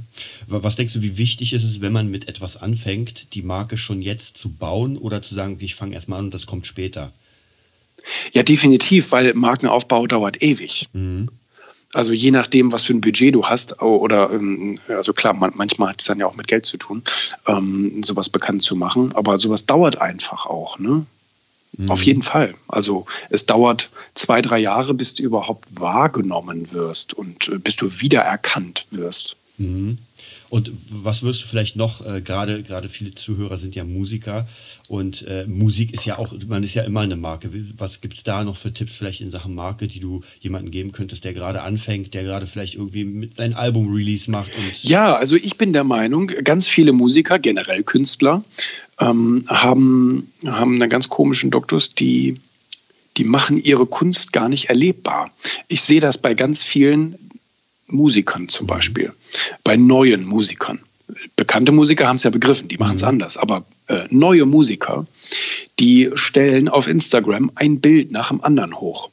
[0.48, 4.00] Was denkst du, wie wichtig ist es, wenn man mit etwas anfängt, die Marke schon
[4.00, 7.12] jetzt zu bauen oder zu sagen, ich fange erstmal an und das kommt später?
[8.32, 10.88] Ja, definitiv, weil Markenaufbau dauert ewig.
[10.92, 11.28] Mhm.
[11.92, 16.00] Also je nachdem, was für ein Budget du hast, oder ähm, also klar, manchmal hat
[16.00, 17.02] es dann ja auch mit Geld zu tun,
[17.46, 21.06] ähm, sowas bekannt zu machen, aber sowas dauert einfach auch, ne?
[21.76, 21.90] Mhm.
[21.90, 22.54] Auf jeden Fall.
[22.68, 28.00] Also es dauert zwei, drei Jahre, bis du überhaupt wahrgenommen wirst und äh, bis du
[28.00, 29.36] wiedererkannt wirst.
[29.58, 29.98] Mhm.
[30.48, 34.46] Und was wirst du vielleicht noch, äh, gerade viele Zuhörer sind ja Musiker
[34.88, 37.50] und äh, Musik ist ja auch, man ist ja immer eine Marke.
[37.76, 40.92] Was gibt es da noch für Tipps vielleicht in Sachen Marke, die du jemandem geben
[40.92, 44.50] könntest, der gerade anfängt, der gerade vielleicht irgendwie mit seinem Album-Release macht?
[44.82, 48.44] ja, also ich bin der Meinung, ganz viele Musiker, generell Künstler,
[49.00, 52.38] ähm, haben, haben einen ganz komischen Doktus, die
[53.16, 55.30] die machen ihre Kunst gar nicht erlebbar.
[55.68, 57.25] Ich sehe das bei ganz vielen
[57.88, 59.12] Musikern zum Beispiel,
[59.64, 60.80] bei neuen Musikern.
[61.36, 63.08] Bekannte Musiker haben es ja begriffen, die machen es mhm.
[63.08, 63.36] anders.
[63.36, 65.06] Aber äh, neue Musiker,
[65.78, 69.10] die stellen auf Instagram ein Bild nach dem anderen hoch.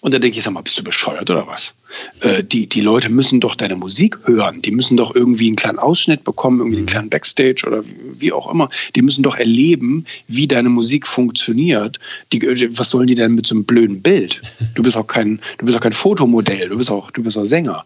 [0.00, 1.74] Und da denke ich, sag mal, bist du bescheuert oder was?
[2.20, 4.62] Äh, die, die Leute müssen doch deine Musik hören.
[4.62, 6.90] Die müssen doch irgendwie einen kleinen Ausschnitt bekommen, irgendwie einen mhm.
[6.90, 8.68] kleinen Backstage oder wie, wie auch immer.
[8.94, 11.98] Die müssen doch erleben, wie deine Musik funktioniert.
[12.32, 12.40] Die,
[12.76, 14.42] was sollen die denn mit so einem blöden Bild?
[14.74, 17.44] Du bist auch kein, du bist auch kein Fotomodell, du bist auch, du bist auch
[17.44, 17.84] Sänger.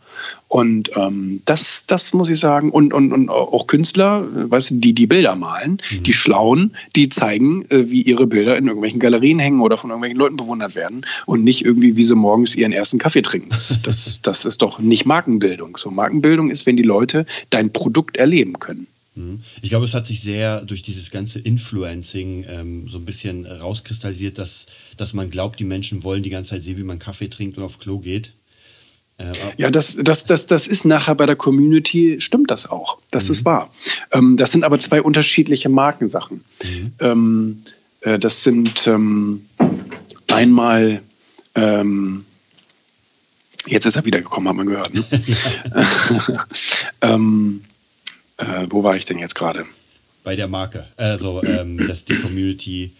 [0.49, 2.71] Und ähm, das, das muss ich sagen.
[2.71, 6.03] Und, und, und auch Künstler, weißt du, die die Bilder malen, mhm.
[6.03, 10.19] die Schlauen, die zeigen, äh, wie ihre Bilder in irgendwelchen Galerien hängen oder von irgendwelchen
[10.19, 13.51] Leuten bewundert werden und nicht irgendwie, wie sie morgens ihren ersten Kaffee trinken.
[13.51, 15.77] Das, das, das ist doch nicht Markenbildung.
[15.77, 18.87] So Markenbildung ist, wenn die Leute dein Produkt erleben können.
[19.15, 19.43] Mhm.
[19.61, 24.39] Ich glaube, es hat sich sehr durch dieses ganze Influencing ähm, so ein bisschen rauskristallisiert,
[24.39, 27.59] dass, dass man glaubt, die Menschen wollen die ganze Zeit sehen, wie man Kaffee trinkt
[27.59, 28.33] und auf Klo geht.
[29.19, 32.99] Äh, ja, das, das, das, das ist nachher bei der Community, stimmt das auch.
[33.11, 33.33] Das mhm.
[33.33, 33.71] ist wahr.
[34.11, 36.43] Ähm, das sind aber zwei unterschiedliche Markensachen.
[36.65, 36.93] Mhm.
[36.99, 37.63] Ähm,
[38.01, 39.47] äh, das sind ähm,
[40.29, 41.03] einmal
[41.55, 42.25] ähm,
[43.67, 44.95] Jetzt ist er wiedergekommen, haben wir gehört.
[44.95, 45.05] Ne?
[47.01, 47.65] ähm,
[48.39, 49.67] äh, wo war ich denn jetzt gerade?
[50.25, 50.87] Bei der Marke.
[50.97, 52.93] Also, ähm, dass die Community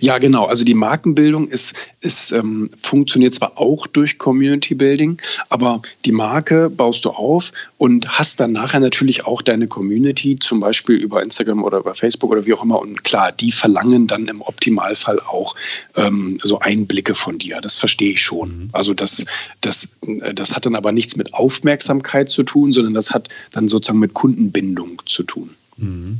[0.00, 0.46] ja, genau.
[0.46, 6.70] Also die Markenbildung ist, ist, ähm, funktioniert zwar auch durch Community Building, aber die Marke
[6.70, 11.62] baust du auf und hast dann nachher natürlich auch deine Community, zum Beispiel über Instagram
[11.62, 12.80] oder über Facebook oder wie auch immer.
[12.80, 15.54] Und klar, die verlangen dann im Optimalfall auch
[15.96, 17.60] ähm, so Einblicke von dir.
[17.60, 18.48] Das verstehe ich schon.
[18.48, 18.68] Mhm.
[18.72, 19.24] Also das,
[19.60, 19.88] das,
[20.34, 24.14] das hat dann aber nichts mit Aufmerksamkeit zu tun, sondern das hat dann sozusagen mit
[24.14, 25.50] Kundenbindung zu tun.
[25.76, 26.18] Mhm.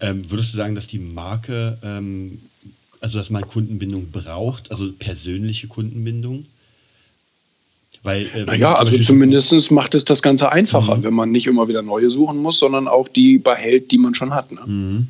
[0.00, 2.40] Ähm, würdest du sagen, dass die Marke ähm,
[3.00, 6.46] also dass man Kundenbindung braucht, also persönliche Kundenbindung?
[8.02, 11.02] Weil, äh, naja, also zumindest macht es das Ganze einfacher, mhm.
[11.02, 14.32] wenn man nicht immer wieder neue suchen muss, sondern auch die behält, die man schon
[14.32, 14.52] hat.
[14.52, 14.60] Ne?
[14.64, 15.08] Mhm.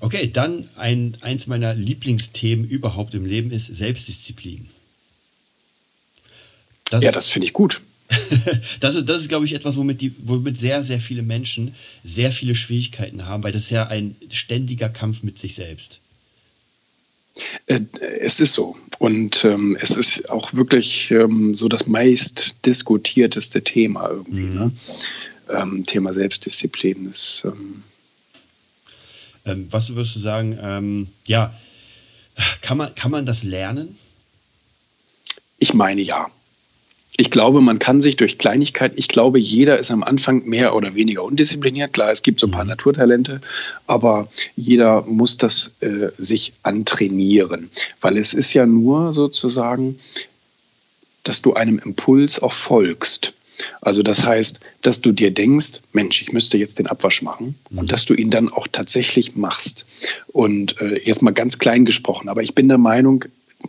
[0.00, 4.70] Okay, dann ein, eins meiner Lieblingsthemen überhaupt im Leben ist Selbstdisziplin.
[6.90, 7.82] Das ja, das finde ich gut.
[8.80, 12.32] das ist, das ist glaube ich, etwas, womit, die, womit sehr, sehr viele Menschen sehr
[12.32, 16.00] viele Schwierigkeiten haben, weil das ist ja ein ständiger Kampf mit sich selbst.
[17.66, 17.80] Äh,
[18.20, 18.76] es ist so.
[18.98, 24.42] Und ähm, es ist auch wirklich ähm, so das meist diskutierteste Thema irgendwie.
[24.42, 24.54] Mhm.
[24.54, 24.72] Ne?
[25.48, 27.42] Ähm, Thema Selbstdisziplin ist.
[27.44, 27.82] Ähm,
[29.46, 30.58] ähm, was würdest du sagen?
[30.60, 31.54] Ähm, ja,
[32.60, 33.96] kann man, kann man das lernen?
[35.58, 36.30] Ich meine ja.
[37.20, 40.94] Ich glaube, man kann sich durch Kleinigkeit, ich glaube, jeder ist am Anfang mehr oder
[40.94, 41.92] weniger undiszipliniert.
[41.92, 42.70] Klar, es gibt so ein paar mhm.
[42.70, 43.42] Naturtalente,
[43.86, 47.68] aber jeder muss das äh, sich antrainieren,
[48.00, 49.98] weil es ist ja nur sozusagen,
[51.22, 53.34] dass du einem Impuls auch folgst.
[53.82, 57.82] Also das heißt, dass du dir denkst, Mensch, ich müsste jetzt den Abwasch machen und
[57.82, 57.86] mhm.
[57.86, 59.84] dass du ihn dann auch tatsächlich machst.
[60.28, 63.26] Und äh, jetzt mal ganz klein gesprochen, aber ich bin der Meinung,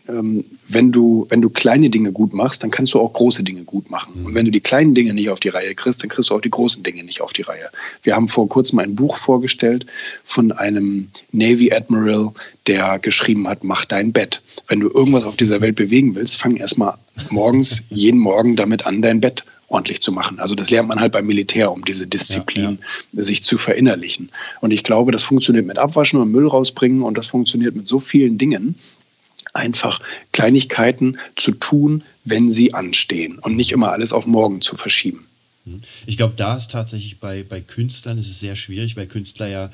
[0.07, 3.89] wenn du, wenn du kleine Dinge gut machst, dann kannst du auch große Dinge gut
[3.89, 4.19] machen.
[4.19, 4.25] Mhm.
[4.25, 6.41] Und wenn du die kleinen Dinge nicht auf die Reihe kriegst, dann kriegst du auch
[6.41, 7.69] die großen Dinge nicht auf die Reihe.
[8.03, 9.85] Wir haben vor kurzem ein Buch vorgestellt
[10.23, 12.31] von einem Navy Admiral,
[12.67, 14.41] der geschrieben hat, mach dein Bett.
[14.67, 16.95] Wenn du irgendwas auf dieser Welt bewegen willst, fang erstmal
[17.29, 20.39] morgens, jeden Morgen damit an, dein Bett ordentlich zu machen.
[20.39, 22.77] Also das lernt man halt beim Militär, um diese Disziplin ja,
[23.13, 23.23] ja.
[23.23, 24.29] sich zu verinnerlichen.
[24.59, 27.97] Und ich glaube, das funktioniert mit Abwaschen und Müll rausbringen und das funktioniert mit so
[27.97, 28.75] vielen Dingen,
[29.53, 29.99] einfach
[30.31, 35.27] Kleinigkeiten zu tun, wenn sie anstehen und nicht immer alles auf morgen zu verschieben.
[35.65, 35.81] Mhm.
[36.05, 39.71] Ich glaube, da ist tatsächlich bei, bei Künstlern ist es sehr schwierig, weil Künstler ja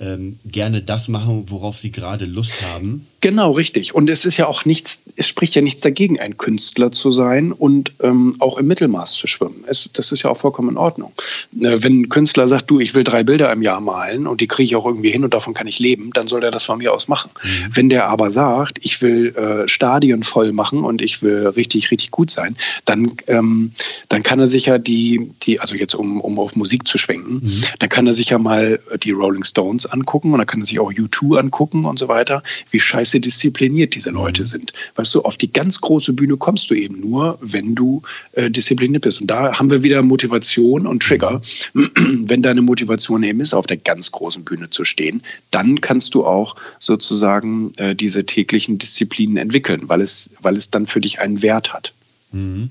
[0.00, 3.06] ähm, gerne das machen, worauf sie gerade Lust haben.
[3.20, 3.94] Genau, richtig.
[3.96, 7.50] Und es ist ja auch nichts, es spricht ja nichts dagegen, ein Künstler zu sein
[7.50, 9.64] und ähm, auch im Mittelmaß zu schwimmen.
[9.66, 11.12] Es, das ist ja auch vollkommen in Ordnung.
[11.60, 14.46] Äh, wenn ein Künstler sagt, du, ich will drei Bilder im Jahr malen und die
[14.46, 16.78] kriege ich auch irgendwie hin und davon kann ich leben, dann soll der das von
[16.78, 17.32] mir aus machen.
[17.42, 17.48] Mhm.
[17.72, 22.12] Wenn der aber sagt, ich will äh, Stadien voll machen und ich will richtig, richtig
[22.12, 23.72] gut sein, dann, ähm,
[24.08, 27.40] dann kann er sich ja die, die also jetzt um, um auf Musik zu schwenken,
[27.42, 27.62] mhm.
[27.80, 30.78] dann kann er sich ja mal die Rolling Stones angucken und dann kann er sich
[30.78, 34.46] auch U2 angucken und so weiter, wie scheiße scheiße diszipliniert diese Leute mhm.
[34.46, 34.72] sind.
[34.96, 38.02] Weißt du, auf die ganz große Bühne kommst du eben nur, wenn du
[38.32, 39.20] äh, diszipliniert bist.
[39.20, 41.40] Und da haben wir wieder Motivation und Trigger.
[41.74, 46.24] wenn deine Motivation eben ist, auf der ganz großen Bühne zu stehen, dann kannst du
[46.24, 51.42] auch sozusagen äh, diese täglichen Disziplinen entwickeln, weil es, weil es dann für dich einen
[51.42, 51.92] Wert hat.
[52.32, 52.70] Mhm.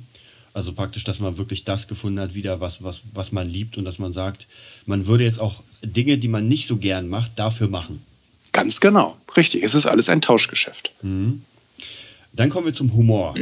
[0.54, 3.86] Also praktisch, dass man wirklich das gefunden hat, wieder was, was, was man liebt und
[3.86, 4.48] dass man sagt,
[4.88, 8.02] man würde jetzt auch Dinge, die man nicht so gern macht, dafür machen.
[8.54, 9.64] Ganz genau, richtig.
[9.64, 10.91] Es ist alles ein Tauschgeschäft.
[11.02, 11.43] Mhm.
[12.34, 13.36] Dann kommen wir zum Humor.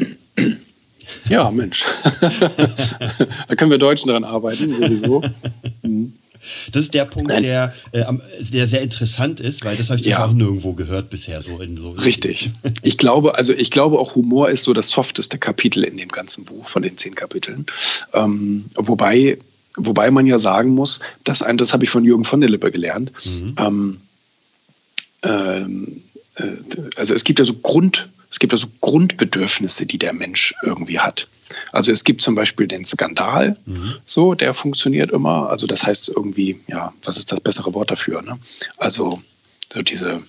[1.29, 1.83] Ja, Mensch.
[3.47, 5.23] da können wir Deutschen daran arbeiten, sowieso.
[5.81, 6.13] Mhm.
[6.71, 8.03] Das ist der Punkt, der, äh,
[8.39, 10.25] der sehr interessant ist, weil das habe ich ja.
[10.25, 11.41] auch nirgendwo gehört bisher.
[11.41, 12.51] So in so Richtig.
[12.83, 16.45] Ich glaube, also ich glaube auch Humor ist so das softeste Kapitel in dem ganzen
[16.45, 17.65] Buch von den zehn Kapiteln.
[18.13, 19.39] Ähm, wobei,
[19.75, 22.71] wobei man ja sagen muss, dass ein, das habe ich von Jürgen von der Lippe
[22.71, 23.11] gelernt.
[23.25, 23.55] Mhm.
[23.57, 23.97] Ähm,
[25.25, 26.03] ähm,
[26.35, 26.43] äh,
[26.95, 30.99] also es gibt ja so Grund, es gibt ja so Grundbedürfnisse, die der Mensch irgendwie
[30.99, 31.27] hat.
[31.71, 33.95] Also es gibt zum Beispiel den Skandal, mhm.
[34.05, 35.49] so, der funktioniert immer.
[35.49, 38.21] Also das heißt irgendwie, ja, was ist das bessere Wort dafür?
[38.21, 38.39] Ne?
[38.77, 39.21] Also
[39.71, 40.23] so diese,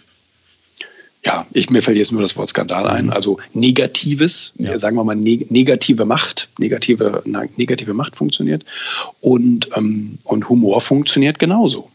[1.24, 3.07] ja, ich, mir fällt jetzt nur das Wort Skandal ein.
[3.07, 3.12] Mhm.
[3.12, 4.76] Also Negatives, ja.
[4.78, 8.64] sagen wir mal neg negative Macht, negative, negative Macht funktioniert
[9.20, 11.90] und, ähm, und Humor funktioniert genauso.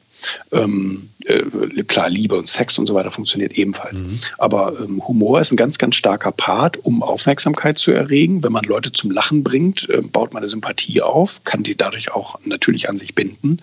[0.52, 4.04] Ähm, äh, klar, Liebe und Sex und so weiter funktioniert ebenfalls.
[4.04, 4.20] Mhm.
[4.38, 8.44] Aber ähm, Humor ist ein ganz, ganz starker Part, um Aufmerksamkeit zu erregen.
[8.44, 12.12] Wenn man Leute zum Lachen bringt, äh, baut man eine Sympathie auf, kann die dadurch
[12.12, 13.58] auch natürlich an sich binden.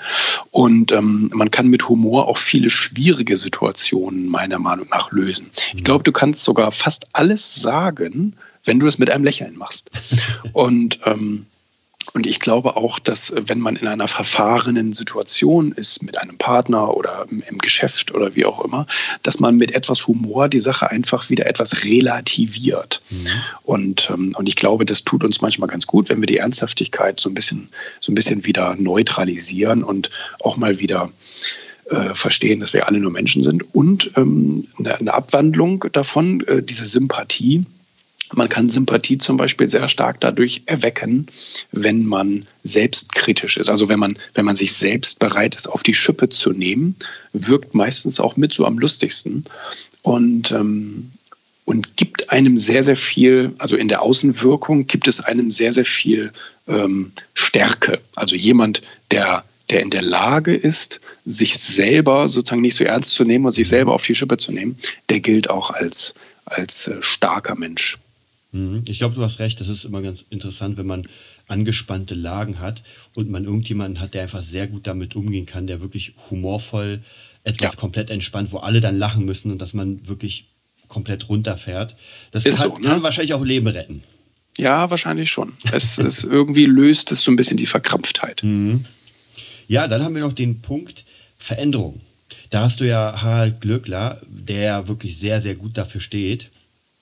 [0.51, 5.47] Und ähm, man kann mit Humor auch viele schwierige Situationen meiner Meinung nach lösen.
[5.47, 5.79] Mhm.
[5.79, 8.35] Ich glaube, du kannst sogar fast alles sagen,
[8.65, 9.91] wenn du es mit einem Lächeln machst.
[10.53, 11.47] und ähm,
[12.15, 16.39] und ich glaube auch, dass äh, wenn man in einer verfahrenen Situation ist mit einem
[16.39, 18.87] Partner oder im Geschäft oder wie auch immer,
[19.23, 23.03] dass man mit etwas Humor die Sache einfach wieder etwas relativiert.
[23.11, 23.27] Mhm.
[23.63, 27.21] Und, ähm, und ich glaube, das tut uns manchmal ganz gut, wenn wir die Ernsthaftigkeit
[27.21, 27.69] so ein bisschen,
[28.01, 31.11] so ein bisschen wieder neutralisieren und auch mal wieder
[31.91, 33.75] äh, verstehen, dass wir alle nur Menschen sind.
[33.75, 37.65] Und ähm, eine, Abwandlung davon, äh, diese Sympathie,
[38.35, 41.27] man kann Sympathie zum Beispiel sehr stark dadurch erwecken,
[41.73, 43.71] wenn man selbstkritisch ist.
[43.71, 46.97] Also wenn man, wenn man sich selbst bereit ist, auf die Schippe zu nehmen,
[47.33, 49.45] wirkt meistens auch mit so am lustigsten
[50.03, 51.13] und, ähm,
[51.65, 55.85] und gibt einem sehr, sehr viel, also in der Außenwirkung gibt es einem sehr, sehr
[55.85, 56.33] viel
[56.67, 58.01] ähm, Stärke.
[58.15, 63.25] Also jemand, der der in der Lage ist, sich selber sozusagen nicht so ernst zu
[63.25, 64.79] nehmen und sich selber auf die Schippe zu nehmen,
[65.11, 66.15] der gilt auch als,
[66.47, 67.99] als äh, starker Mensch.
[68.53, 68.83] Mhm.
[68.87, 69.61] Ich glaube, du hast recht.
[69.61, 71.07] Das ist immer ganz interessant, wenn man
[71.47, 72.83] angespannte Lagen hat
[73.15, 77.01] und man irgendjemanden hat, der einfach sehr gut damit umgehen kann, der wirklich humorvoll
[77.45, 77.79] etwas ja.
[77.79, 80.47] komplett entspannt, wo alle dann lachen müssen und dass man wirklich
[80.89, 81.97] komplett runterfährt.
[82.31, 82.89] Das ist kann, so, ne?
[82.89, 84.03] kann wahrscheinlich auch Leben retten.
[84.57, 85.53] Ja, wahrscheinlich schon.
[85.71, 88.43] Es, es irgendwie löst es so ein bisschen die Verkrampftheit.
[88.43, 88.85] Mhm.
[89.69, 91.05] Ja, dann haben wir noch den Punkt
[91.39, 92.01] Veränderung.
[92.51, 96.51] Da hast du ja Harald Glöckler, der wirklich sehr, sehr gut dafür steht.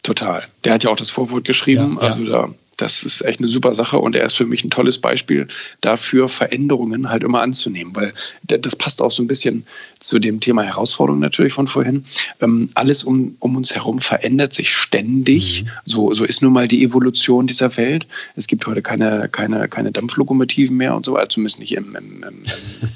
[0.06, 0.44] Total.
[0.64, 1.96] Der hat ja auch das Vorwort geschrieben.
[1.96, 2.08] Ja, ja.
[2.08, 4.98] Also da, das ist echt eine super Sache und er ist für mich ein tolles
[4.98, 5.48] Beispiel
[5.80, 8.12] dafür, Veränderungen halt immer anzunehmen, weil
[8.42, 9.66] das passt auch so ein bisschen
[9.98, 12.04] zu dem Thema Herausforderung natürlich von vorhin.
[12.40, 15.64] Ähm, alles um, um uns herum verändert sich ständig.
[15.64, 15.68] Mhm.
[15.84, 18.06] So, so ist nun mal die Evolution dieser Welt.
[18.36, 22.24] Es gibt heute keine, keine, keine Dampflokomotiven mehr und so weiter, zumindest nicht im, im,
[22.24, 22.44] im,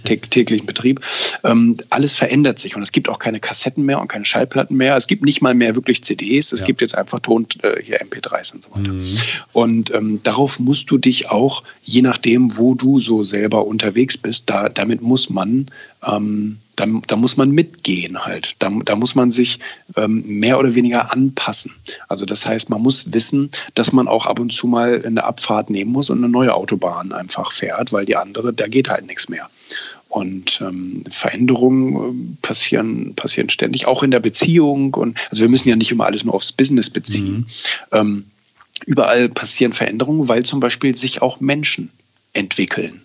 [0.30, 1.00] täglichen Betrieb.
[1.44, 4.96] Ähm, alles verändert sich und es gibt auch keine Kassetten mehr und keine Schallplatten mehr.
[4.96, 6.52] Es gibt nicht mal mehr wirklich CDs.
[6.52, 6.66] Es ja.
[6.66, 8.92] gibt jetzt einfach Ton, äh, hier MP3s und so weiter.
[8.92, 9.18] Mhm.
[9.52, 14.48] Und ähm, darauf musst du dich auch, je nachdem, wo du so selber unterwegs bist,
[14.50, 15.66] da, damit muss man
[16.06, 18.56] ähm, da, da, muss man mitgehen halt.
[18.58, 19.60] Da, da muss man sich
[19.96, 21.72] ähm, mehr oder weniger anpassen.
[22.08, 25.68] Also das heißt, man muss wissen, dass man auch ab und zu mal eine Abfahrt
[25.68, 29.28] nehmen muss und eine neue Autobahn einfach fährt, weil die andere, da geht halt nichts
[29.28, 29.48] mehr.
[30.08, 34.94] Und ähm, Veränderungen äh, passieren, passieren ständig, auch in der Beziehung.
[34.94, 37.46] Und also wir müssen ja nicht immer alles nur aufs Business beziehen.
[37.92, 37.96] Mhm.
[37.98, 38.24] Ähm,
[38.86, 41.90] überall passieren Veränderungen, weil zum Beispiel sich auch Menschen
[42.32, 43.02] entwickeln.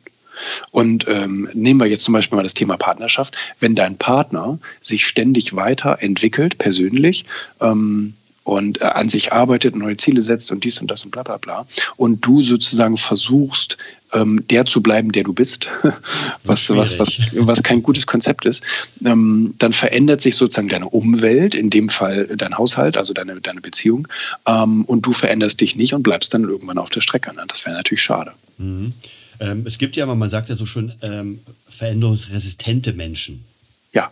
[0.72, 3.36] Und ähm, nehmen wir jetzt zum Beispiel mal das Thema Partnerschaft.
[3.60, 7.26] Wenn dein Partner sich ständig weiterentwickelt, persönlich,
[7.62, 8.16] ähm,
[8.46, 11.38] und äh, an sich arbeitet, neue Ziele setzt und dies und das und bla bla
[11.38, 11.66] bla.
[11.98, 13.78] Und du sozusagen versuchst,
[14.14, 15.68] ähm, der zu bleiben, der du bist,
[16.44, 18.64] was, was, was, was kein gutes Konzept ist,
[19.04, 23.62] ähm, dann verändert sich sozusagen deine Umwelt, in dem Fall dein Haushalt, also deine, deine
[23.62, 24.08] Beziehung,
[24.46, 27.34] ähm, und du veränderst dich nicht und bleibst dann irgendwann auf der Strecke.
[27.34, 27.44] Ne?
[27.48, 28.32] Das wäre natürlich schade.
[28.60, 28.94] Mhm.
[29.40, 31.40] Ähm, es gibt ja, man sagt ja so schon, ähm,
[31.70, 33.44] veränderungsresistente Menschen.
[33.92, 34.12] Ja.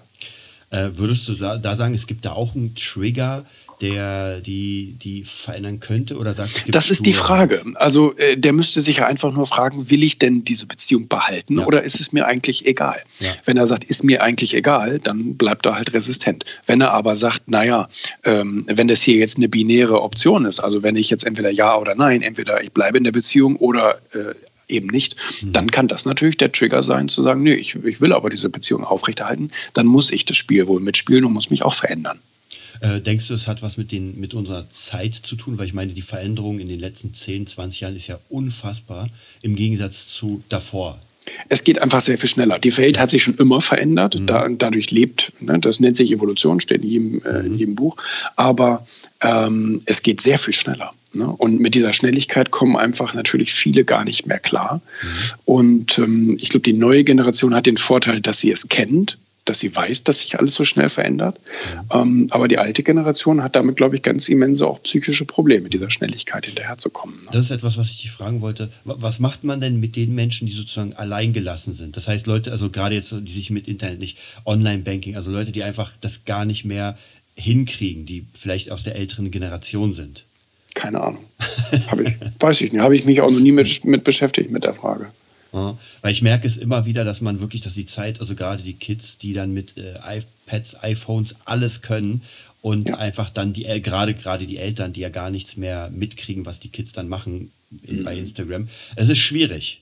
[0.72, 3.46] Äh, würdest du da sagen, es gibt da auch einen Trigger,
[3.84, 6.16] der die, die verändern könnte?
[6.18, 7.62] Oder sagst du, das ist die Frage.
[7.76, 11.60] Also äh, der müsste sich ja einfach nur fragen, will ich denn diese Beziehung behalten
[11.60, 11.66] ja.
[11.66, 12.98] oder ist es mir eigentlich egal?
[13.20, 13.32] Ja.
[13.44, 16.46] Wenn er sagt, ist mir eigentlich egal, dann bleibt er halt resistent.
[16.66, 17.90] Wenn er aber sagt, naja,
[18.24, 21.78] ähm, wenn das hier jetzt eine binäre Option ist, also wenn ich jetzt entweder ja
[21.78, 24.34] oder nein, entweder ich bleibe in der Beziehung oder äh,
[24.70, 25.52] eben nicht, mhm.
[25.52, 28.50] dann kann das natürlich der Trigger sein, zu sagen, nee, ich, ich will aber diese
[28.50, 32.20] Beziehung aufrechterhalten, dann muss ich das Spiel wohl mitspielen und muss mich auch verändern.
[32.84, 35.58] Äh, denkst du, es hat was mit, den, mit unserer Zeit zu tun?
[35.58, 39.08] Weil ich meine, die Veränderung in den letzten 10, 20 Jahren ist ja unfassbar
[39.42, 41.00] im Gegensatz zu davor.
[41.48, 42.60] Es geht einfach sehr viel schneller.
[42.60, 44.26] Die Welt hat sich schon immer verändert, mhm.
[44.26, 47.58] da, dadurch lebt, ne, das nennt sich Evolution, steht in jedem, äh, in mhm.
[47.58, 47.96] jedem Buch,
[48.36, 48.86] aber
[49.22, 50.92] ähm, es geht sehr viel schneller.
[51.14, 51.28] Ne?
[51.28, 54.82] Und mit dieser Schnelligkeit kommen einfach natürlich viele gar nicht mehr klar.
[55.02, 55.08] Mhm.
[55.46, 59.60] Und ähm, ich glaube, die neue Generation hat den Vorteil, dass sie es kennt, dass
[59.60, 61.38] sie weiß, dass sich alles so schnell verändert.
[61.92, 65.90] Ähm, aber die alte Generation hat damit, glaube ich, ganz immense auch psychische Probleme, dieser
[65.90, 67.24] Schnelligkeit hinterherzukommen.
[67.24, 67.30] Ne?
[67.34, 68.72] Das ist etwas, was ich dich fragen wollte.
[68.86, 71.98] Was macht man denn mit den Menschen, die sozusagen alleingelassen sind?
[71.98, 75.64] Das heißt, Leute, also gerade jetzt, die sich mit Internet nicht, Online-Banking, also Leute, die
[75.64, 76.98] einfach das gar nicht mehr
[77.36, 80.24] hinkriegen, die vielleicht aus der älteren Generation sind.
[80.74, 81.24] Keine Ahnung.
[81.72, 81.82] ich,
[82.40, 82.82] weiß ich nicht.
[82.82, 85.08] Habe ich mich auch noch nie mit, mit beschäftigt mit der Frage.
[85.54, 88.64] Ja, weil ich merke es immer wieder, dass man wirklich, dass die Zeit, also gerade
[88.64, 89.94] die Kids, die dann mit äh,
[90.48, 92.24] iPads, iPhones alles können
[92.64, 92.98] und ja.
[92.98, 96.70] einfach dann die gerade gerade die Eltern, die ja gar nichts mehr mitkriegen, was die
[96.70, 98.04] Kids dann machen mhm.
[98.04, 98.68] bei Instagram.
[98.96, 99.82] Es ist schwierig.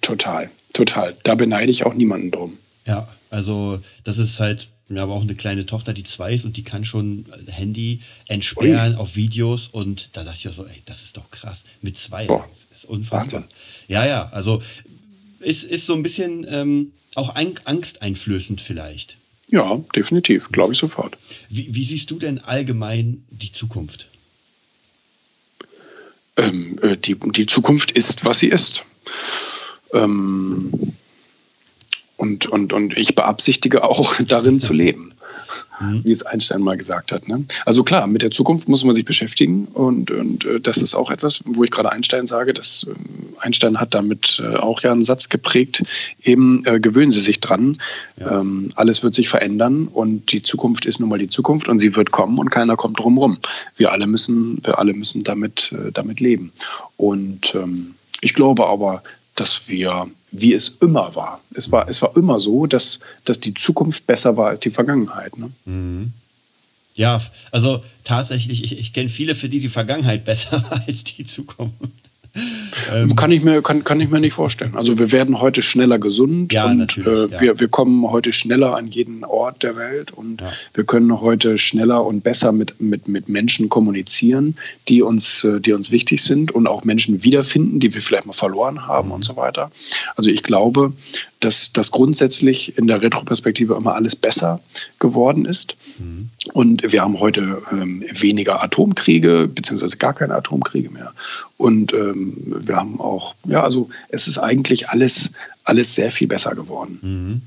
[0.00, 1.16] Total, total.
[1.22, 2.58] Da beneide ich auch niemanden drum.
[2.86, 6.56] Ja, also das ist halt, wir haben auch eine kleine Tochter, die zwei ist und
[6.56, 9.00] die kann schon Handy entsperren Ui.
[9.00, 11.64] auf Videos und da dachte ich auch so, ey, das ist doch krass.
[11.82, 12.26] Mit zwei.
[12.26, 12.48] Boah.
[12.70, 13.42] Das ist unfassbar.
[13.42, 13.44] Wahnsinn.
[13.88, 14.62] Ja, ja, also
[15.44, 19.16] ist, ist so ein bisschen ähm, auch angsteinflößend vielleicht.
[19.50, 21.16] Ja, definitiv, glaube ich sofort.
[21.48, 24.08] Wie, wie, siehst du denn allgemein die Zukunft?
[26.36, 28.84] Ähm, äh, die, die Zukunft ist, was sie ist.
[29.92, 30.72] Ähm,
[32.16, 35.13] und, und, und ich beabsichtige auch, darin zu leben
[35.80, 36.04] mhm.
[36.04, 37.28] wie es Einstein mal gesagt hat.
[37.28, 37.44] Ne?
[37.64, 41.10] Also klar, mit der Zukunft muss man sich beschäftigen und, und äh, das ist auch
[41.10, 42.94] etwas, wo ich gerade Einstein sage, dass äh,
[43.40, 45.82] Einstein hat damit äh, auch ja einen Satz geprägt,
[46.22, 47.76] eben äh, gewöhnen Sie sich dran,
[48.18, 48.40] ja.
[48.40, 51.96] ähm, alles wird sich verändern und die Zukunft ist nun mal die Zukunft und sie
[51.96, 53.38] wird kommen und keiner kommt drumherum.
[53.76, 56.52] Wir alle müssen, wir alle müssen damit, äh, damit leben.
[56.96, 59.02] Und ähm, ich glaube aber,
[59.34, 63.54] dass wir, wie es immer war, es war, es war immer so, dass, dass die
[63.54, 65.36] Zukunft besser war als die Vergangenheit.
[65.38, 65.50] Ne?
[65.64, 66.12] Mhm.
[66.94, 67.20] Ja,
[67.50, 71.74] also tatsächlich, ich, ich kenne viele, für die die Vergangenheit besser war als die Zukunft.
[72.92, 74.74] Ähm, kann, ich mir, kann, kann ich mir nicht vorstellen.
[74.74, 77.40] Also wir werden heute schneller gesund ja, und äh, ja.
[77.40, 80.52] wir, wir kommen heute schneller an jeden Ort der Welt und ja.
[80.72, 84.56] wir können heute schneller und besser mit, mit, mit Menschen kommunizieren,
[84.88, 88.32] die uns, äh, die uns wichtig sind und auch Menschen wiederfinden, die wir vielleicht mal
[88.32, 89.14] verloren haben mhm.
[89.14, 89.70] und so weiter.
[90.16, 90.92] Also ich glaube,
[91.44, 94.60] dass das grundsätzlich in der Retroperspektive immer alles besser
[94.98, 95.76] geworden ist.
[95.98, 96.30] Mhm.
[96.52, 101.12] Und wir haben heute ähm, weniger Atomkriege, beziehungsweise gar keine Atomkriege mehr.
[101.56, 105.32] Und ähm, wir haben auch, ja, also es ist eigentlich alles,
[105.64, 106.98] alles sehr viel besser geworden.
[107.02, 107.42] Mhm.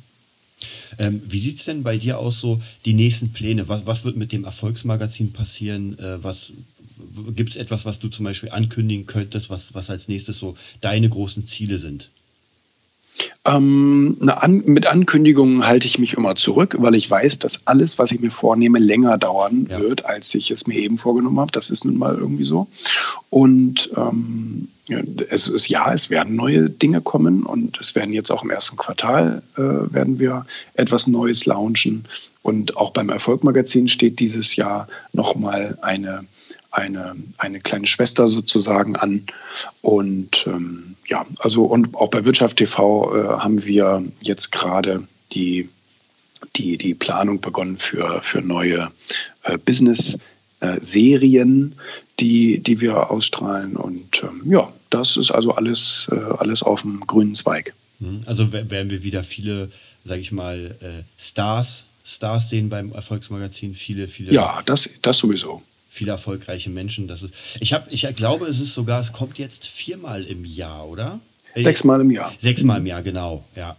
[0.99, 3.67] Ähm, wie sieht es denn bei dir aus, so die nächsten Pläne?
[3.67, 5.97] Was, was wird mit dem Erfolgsmagazin passieren?
[5.99, 6.51] Äh, was
[7.35, 11.09] gibt es etwas, was du zum Beispiel ankündigen könntest, was, was als nächstes so deine
[11.09, 12.09] großen Ziele sind?
[13.45, 18.11] Ähm, an, mit Ankündigungen halte ich mich immer zurück, weil ich weiß, dass alles, was
[18.11, 19.79] ich mir vornehme, länger dauern ja.
[19.79, 21.51] wird, als ich es mir eben vorgenommen habe.
[21.51, 22.67] Das ist nun mal irgendwie so.
[23.29, 24.67] Und ähm,
[25.29, 28.77] es ist ja, es werden neue Dinge kommen und es werden jetzt auch im ersten
[28.77, 30.45] Quartal äh, werden wir
[30.75, 32.05] etwas Neues launchen.
[32.41, 36.25] Und auch beim Erfolgmagazin steht dieses Jahr nochmal eine
[36.77, 39.23] eine, eine kleine Schwester sozusagen an.
[39.81, 45.69] Und ähm, ja, also und auch bei Wirtschaft TV äh, haben wir jetzt gerade die,
[46.55, 48.91] die, die Planung begonnen für, für neue
[49.43, 51.73] äh, Business-Serien,
[52.19, 53.75] die, die wir ausstrahlen.
[53.75, 57.73] Und ähm, ja, das ist also alles, äh, alles auf dem grünen Zweig.
[57.99, 58.21] Mhm.
[58.27, 59.71] Also werden wir wieder viele,
[60.05, 64.31] sage ich mal, äh, Stars, Stars sehen beim Erfolgsmagazin, viele, viele.
[64.31, 67.07] Ja, das, das sowieso viele erfolgreiche Menschen.
[67.07, 70.87] Das ist, ich, hab, ich glaube, es ist sogar, es kommt jetzt viermal im Jahr,
[70.87, 71.19] oder?
[71.55, 72.33] Sechsmal im Jahr.
[72.39, 73.75] Sechsmal im Jahr, genau, ja.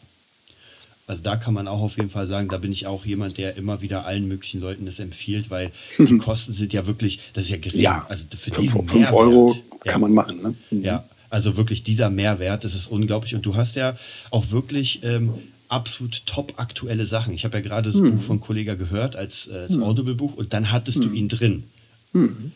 [1.07, 3.57] Also da kann man auch auf jeden Fall sagen, da bin ich auch jemand, der
[3.57, 7.51] immer wieder allen möglichen Leuten das empfiehlt, weil die Kosten sind ja wirklich, das ist
[7.51, 7.81] ja gering.
[7.81, 10.43] Ja, also für 5, 5 Euro kann ja, man machen.
[10.43, 10.55] Ne?
[10.71, 10.85] Mhm.
[10.85, 13.35] Ja, also wirklich dieser Mehrwert, das ist unglaublich.
[13.35, 13.97] Und du hast ja
[14.31, 15.33] auch wirklich ähm,
[15.69, 17.33] absolut top aktuelle Sachen.
[17.33, 18.17] Ich habe ja gerade das mhm.
[18.17, 19.85] Buch von Kollega gehört als, äh, als mhm.
[19.85, 21.15] Audible-Buch und dann hattest du mhm.
[21.15, 21.65] ihn drin.
[22.13, 22.53] Mhm.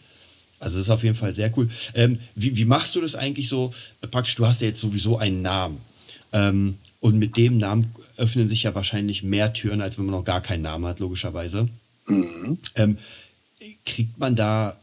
[0.58, 1.68] Also das ist auf jeden Fall sehr cool.
[1.94, 3.74] Ähm, wie, wie, machst du das eigentlich so?
[4.10, 5.78] Praktisch, du hast ja jetzt sowieso einen Namen.
[6.32, 10.24] Ähm, und mit dem Namen öffnen sich ja wahrscheinlich mehr Türen, als wenn man noch
[10.24, 11.68] gar keinen Namen hat, logischerweise.
[12.06, 12.58] Mhm.
[12.76, 12.98] Ähm,
[13.84, 14.78] kriegt man da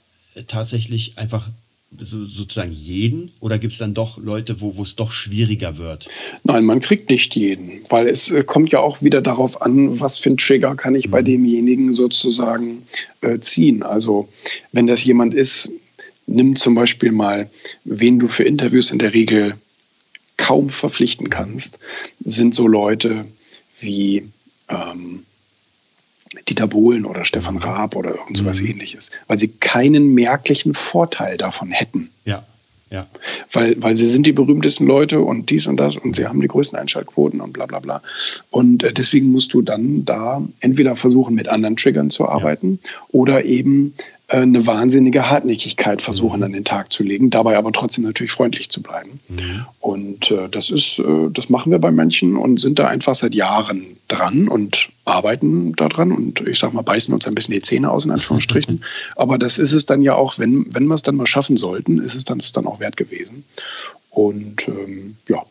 [0.48, 1.50] tatsächlich einfach
[1.98, 6.08] so, sozusagen jeden oder gibt es dann doch Leute, wo es doch schwieriger wird?
[6.44, 10.20] Nein, man kriegt nicht jeden, weil es äh, kommt ja auch wieder darauf an, was
[10.20, 11.12] für ein Trigger kann ich mhm.
[11.12, 12.84] bei demjenigen sozusagen
[13.22, 13.84] äh, ziehen.
[13.84, 14.30] Also
[14.72, 15.72] wenn das jemand ist,
[16.28, 17.50] nimm zum Beispiel mal,
[17.84, 19.56] wen du für Interviews in der Regel
[20.38, 21.80] kaum verpflichten kannst,
[22.24, 23.26] sind so Leute
[23.80, 24.30] wie
[24.70, 25.26] ähm,
[26.48, 27.62] Dieter Bohlen oder Stefan mhm.
[27.62, 28.68] Raab oder irgend sowas mhm.
[28.68, 32.10] ähnliches, weil sie keinen merklichen Vorteil davon hätten.
[32.26, 32.44] Ja.
[32.90, 33.06] Ja.
[33.54, 36.48] Weil, weil sie sind die berühmtesten Leute und dies und das und sie haben die
[36.48, 38.02] größten Einschaltquoten und bla bla bla.
[38.50, 42.92] Und äh, deswegen musst du dann da entweder versuchen, mit anderen Triggern zu arbeiten ja.
[43.12, 43.94] oder eben
[44.30, 46.44] eine wahnsinnige Hartnäckigkeit versuchen mhm.
[46.44, 49.20] an den Tag zu legen, dabei aber trotzdem natürlich freundlich zu bleiben.
[49.28, 49.66] Mhm.
[49.80, 53.34] Und äh, das ist, äh, das machen wir bei manchen und sind da einfach seit
[53.34, 57.90] Jahren dran und arbeiten daran und ich sag mal, beißen uns ein bisschen die Zähne
[57.90, 58.84] aus, in Anführungsstrichen.
[59.16, 62.00] aber das ist es dann ja auch, wenn, wenn wir es dann mal schaffen sollten,
[62.00, 63.44] ist es dann, ist dann auch wert gewesen.
[64.12, 65.44] Und ähm, ja,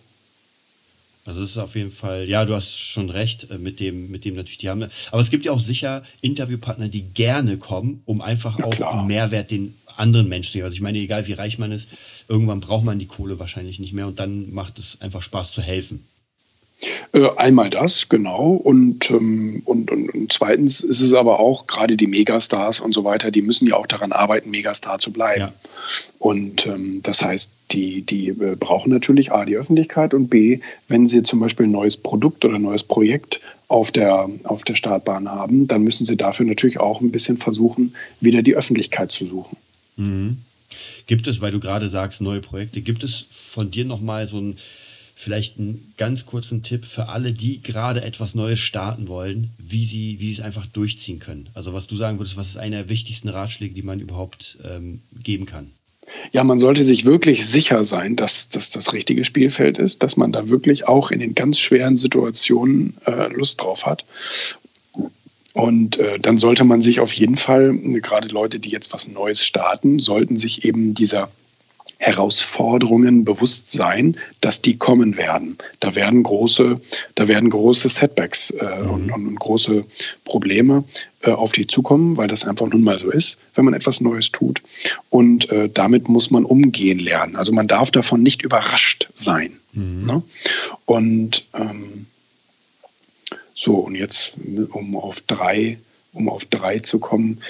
[1.28, 4.24] also es ist auf jeden Fall, ja, du hast schon recht äh, mit dem, mit
[4.24, 4.88] dem natürlich, die haben.
[5.10, 9.50] Aber es gibt ja auch sicher Interviewpartner, die gerne kommen, um einfach auch einen Mehrwert
[9.50, 10.64] den anderen Menschen zu geben.
[10.64, 11.90] Also ich meine, egal wie reich man ist,
[12.28, 15.60] irgendwann braucht man die Kohle wahrscheinlich nicht mehr und dann macht es einfach Spaß zu
[15.60, 16.02] helfen.
[17.12, 18.52] Äh, einmal das, genau.
[18.52, 23.04] Und, ähm, und, und, und, zweitens ist es aber auch, gerade die Megastars und so
[23.04, 25.40] weiter, die müssen ja auch daran arbeiten, Megastar zu bleiben.
[25.40, 25.52] Ja.
[26.18, 31.06] Und ähm, das heißt, die, die äh, brauchen natürlich A, die Öffentlichkeit und B, wenn
[31.06, 35.28] sie zum Beispiel ein neues Produkt oder ein neues Projekt auf der, auf der Startbahn
[35.28, 39.56] haben, dann müssen sie dafür natürlich auch ein bisschen versuchen, wieder die Öffentlichkeit zu suchen.
[39.96, 40.38] Mhm.
[41.06, 44.58] Gibt es, weil du gerade sagst, neue Projekte, gibt es von dir nochmal so ein
[45.18, 50.20] vielleicht einen ganz kurzen Tipp für alle, die gerade etwas Neues starten wollen, wie sie,
[50.20, 51.48] wie sie es einfach durchziehen können.
[51.54, 55.00] Also was du sagen würdest, was ist einer der wichtigsten Ratschläge, die man überhaupt ähm,
[55.20, 55.72] geben kann?
[56.32, 60.30] Ja, man sollte sich wirklich sicher sein, dass das das richtige Spielfeld ist, dass man
[60.30, 64.04] da wirklich auch in den ganz schweren Situationen äh, Lust drauf hat.
[65.52, 69.44] Und äh, dann sollte man sich auf jeden Fall, gerade Leute, die jetzt was Neues
[69.44, 71.28] starten, sollten sich eben dieser
[71.98, 75.58] Herausforderungen bewusst sein, dass die kommen werden.
[75.80, 76.80] Da werden große,
[77.16, 78.90] da werden große Setbacks äh, mhm.
[78.90, 79.84] und, und, große
[80.24, 80.84] Probleme
[81.22, 84.30] äh, auf die zukommen, weil das einfach nun mal so ist, wenn man etwas Neues
[84.30, 84.62] tut.
[85.10, 87.34] Und äh, damit muss man umgehen lernen.
[87.34, 89.58] Also man darf davon nicht überrascht sein.
[89.72, 90.06] Mhm.
[90.06, 90.22] Ne?
[90.86, 92.06] Und ähm,
[93.56, 94.36] so, und jetzt,
[94.70, 95.78] um auf drei,
[96.12, 97.40] um auf drei zu kommen,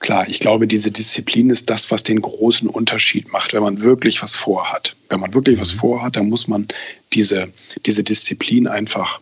[0.00, 4.22] Klar, ich glaube, diese Disziplin ist das, was den großen Unterschied macht, wenn man wirklich
[4.22, 4.94] was vorhat.
[5.08, 5.78] Wenn man wirklich was mhm.
[5.78, 6.68] vorhat, dann muss man
[7.12, 7.48] diese,
[7.84, 9.20] diese Disziplin einfach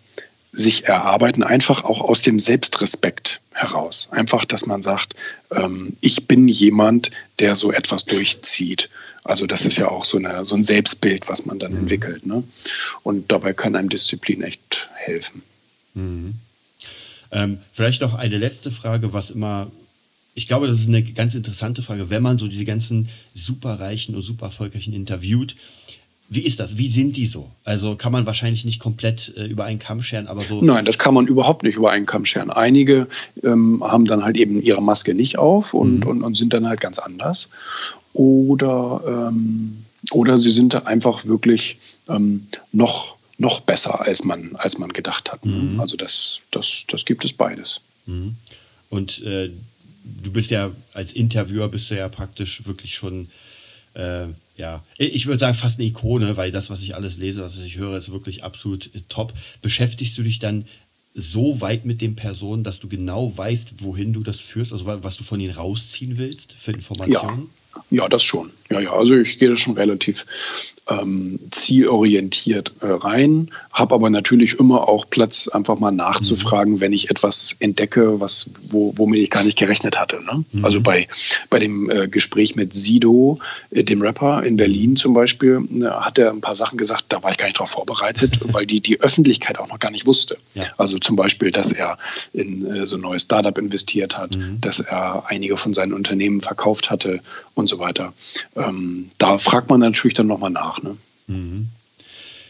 [0.53, 4.09] sich erarbeiten, einfach auch aus dem Selbstrespekt heraus.
[4.11, 5.15] Einfach, dass man sagt,
[5.51, 8.89] ähm, ich bin jemand, der so etwas durchzieht.
[9.25, 11.79] Also das ist ja auch so, eine, so ein Selbstbild, was man dann mhm.
[11.81, 12.27] entwickelt.
[12.27, 12.43] Ne?
[13.03, 15.43] Und dabei kann einem Disziplin echt helfen.
[15.95, 16.35] Mhm.
[17.33, 19.71] Ähm, vielleicht noch eine letzte Frage, was immer
[20.37, 24.21] ich glaube, das ist eine ganz interessante Frage, wenn man so diese ganzen superreichen und
[24.21, 25.57] super erfolgreichen interviewt.
[26.29, 26.77] Wie ist das?
[26.77, 27.51] Wie sind die so?
[27.65, 30.61] Also kann man wahrscheinlich nicht komplett äh, über einen Kamm scheren, aber so.
[30.61, 32.51] Nein, das kann man überhaupt nicht über einen Kamm scheren.
[32.51, 33.09] Einige
[33.43, 36.07] ähm, haben dann halt eben ihre Maske nicht auf und, mhm.
[36.07, 37.49] und, und sind dann halt ganz anders.
[38.13, 41.79] Oder, ähm, oder sie sind einfach wirklich
[42.11, 45.47] ähm, noch, noch besser, als man, als man gedacht hat.
[45.47, 45.81] Mhm.
[45.81, 47.81] Also das, das, das gibt es beides.
[48.05, 48.35] Mhm.
[48.91, 49.51] Und äh,
[50.23, 53.29] du bist ja als Interviewer bist du ja praktisch wirklich schon,
[53.95, 54.27] äh,
[54.57, 57.77] ja, ich würde sagen fast eine Ikone, weil das, was ich alles lese, was ich
[57.77, 59.35] höre, ist wirklich absolut top.
[59.63, 60.67] Beschäftigst du dich dann
[61.15, 65.17] so weit mit den Personen, dass du genau weißt, wohin du das führst, also was
[65.17, 67.43] du von ihnen rausziehen willst für Informationen?
[67.43, 67.66] Ja.
[67.91, 68.51] Ja, das schon.
[68.71, 70.27] Ja, ja, also ich gehe da schon relativ
[70.89, 76.81] ähm, zielorientiert äh, rein, habe aber natürlich immer auch Platz, einfach mal nachzufragen, mhm.
[76.81, 80.23] wenn ich etwas entdecke, was, wo, womit ich gar nicht gerechnet hatte.
[80.23, 80.45] Ne?
[80.53, 80.65] Mhm.
[80.65, 81.09] Also bei,
[81.51, 83.39] bei dem äh, Gespräch mit Sido,
[83.71, 87.23] äh, dem Rapper in Berlin zum Beispiel, äh, hat er ein paar Sachen gesagt, da
[87.23, 90.39] war ich gar nicht darauf vorbereitet, weil die die Öffentlichkeit auch noch gar nicht wusste.
[90.55, 90.65] Ja.
[90.77, 91.99] Also zum Beispiel, dass er
[92.33, 94.61] in äh, so ein neues Startup investiert hat, mhm.
[94.61, 97.21] dass er einige von seinen Unternehmen verkauft hatte
[97.55, 98.13] und so weiter.
[98.55, 100.83] Ähm, da fragt man natürlich dann nochmal nach.
[100.83, 100.97] Ne?
[101.27, 101.69] Mhm.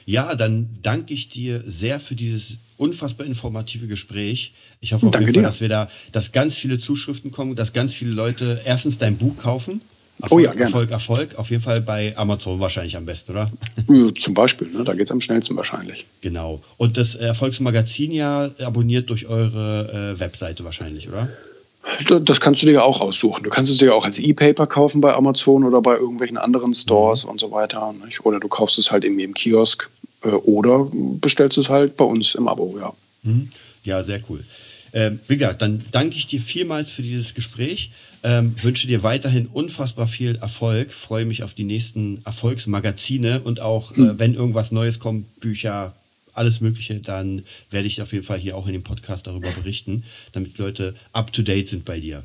[0.05, 4.53] Ja, dann danke ich dir sehr für dieses unfassbar informative Gespräch.
[4.81, 7.73] Ich hoffe auf danke jeden Fall, dass wir da, dass ganz viele Zuschriften kommen, dass
[7.73, 9.81] ganz viele Leute erstens dein Buch kaufen.
[10.23, 10.65] Erfolg, oh ja, gerne.
[10.67, 11.35] Erfolg, Erfolg.
[11.37, 13.51] Auf jeden Fall bei Amazon wahrscheinlich am besten, oder?
[14.17, 14.85] Zum Beispiel, ne?
[14.85, 16.07] da geht es am schnellsten wahrscheinlich.
[16.23, 16.63] Genau.
[16.79, 21.29] Und das Erfolgsmagazin ja abonniert durch eure äh, Webseite wahrscheinlich, oder?
[22.25, 23.45] Das kannst du dir auch aussuchen.
[23.45, 27.25] Du kannst es dir auch als E-Paper kaufen bei Amazon oder bei irgendwelchen anderen Stores
[27.25, 27.31] mhm.
[27.31, 27.95] und so weiter.
[28.05, 28.25] Nicht?
[28.25, 29.89] Oder du kaufst es halt irgendwie im Kiosk
[30.25, 32.93] äh, oder bestellst es halt bei uns im Abo, ja.
[33.23, 33.51] Mhm.
[33.85, 34.45] Ja, sehr cool.
[34.93, 37.91] Ähm, wie gesagt, dann danke ich dir vielmals für dieses Gespräch.
[38.23, 40.93] Ähm, wünsche dir weiterhin unfassbar viel Erfolg.
[40.93, 45.95] Freue mich auf die nächsten Erfolgsmagazine und auch, äh, wenn irgendwas Neues kommt, Bücher,
[46.37, 50.05] alles Mögliche, dann werde ich auf jeden Fall hier auch in dem Podcast darüber berichten,
[50.33, 52.25] damit Leute up to date sind bei dir.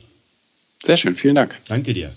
[0.83, 1.57] Sehr schön, vielen Dank.
[1.67, 2.13] Danke dir.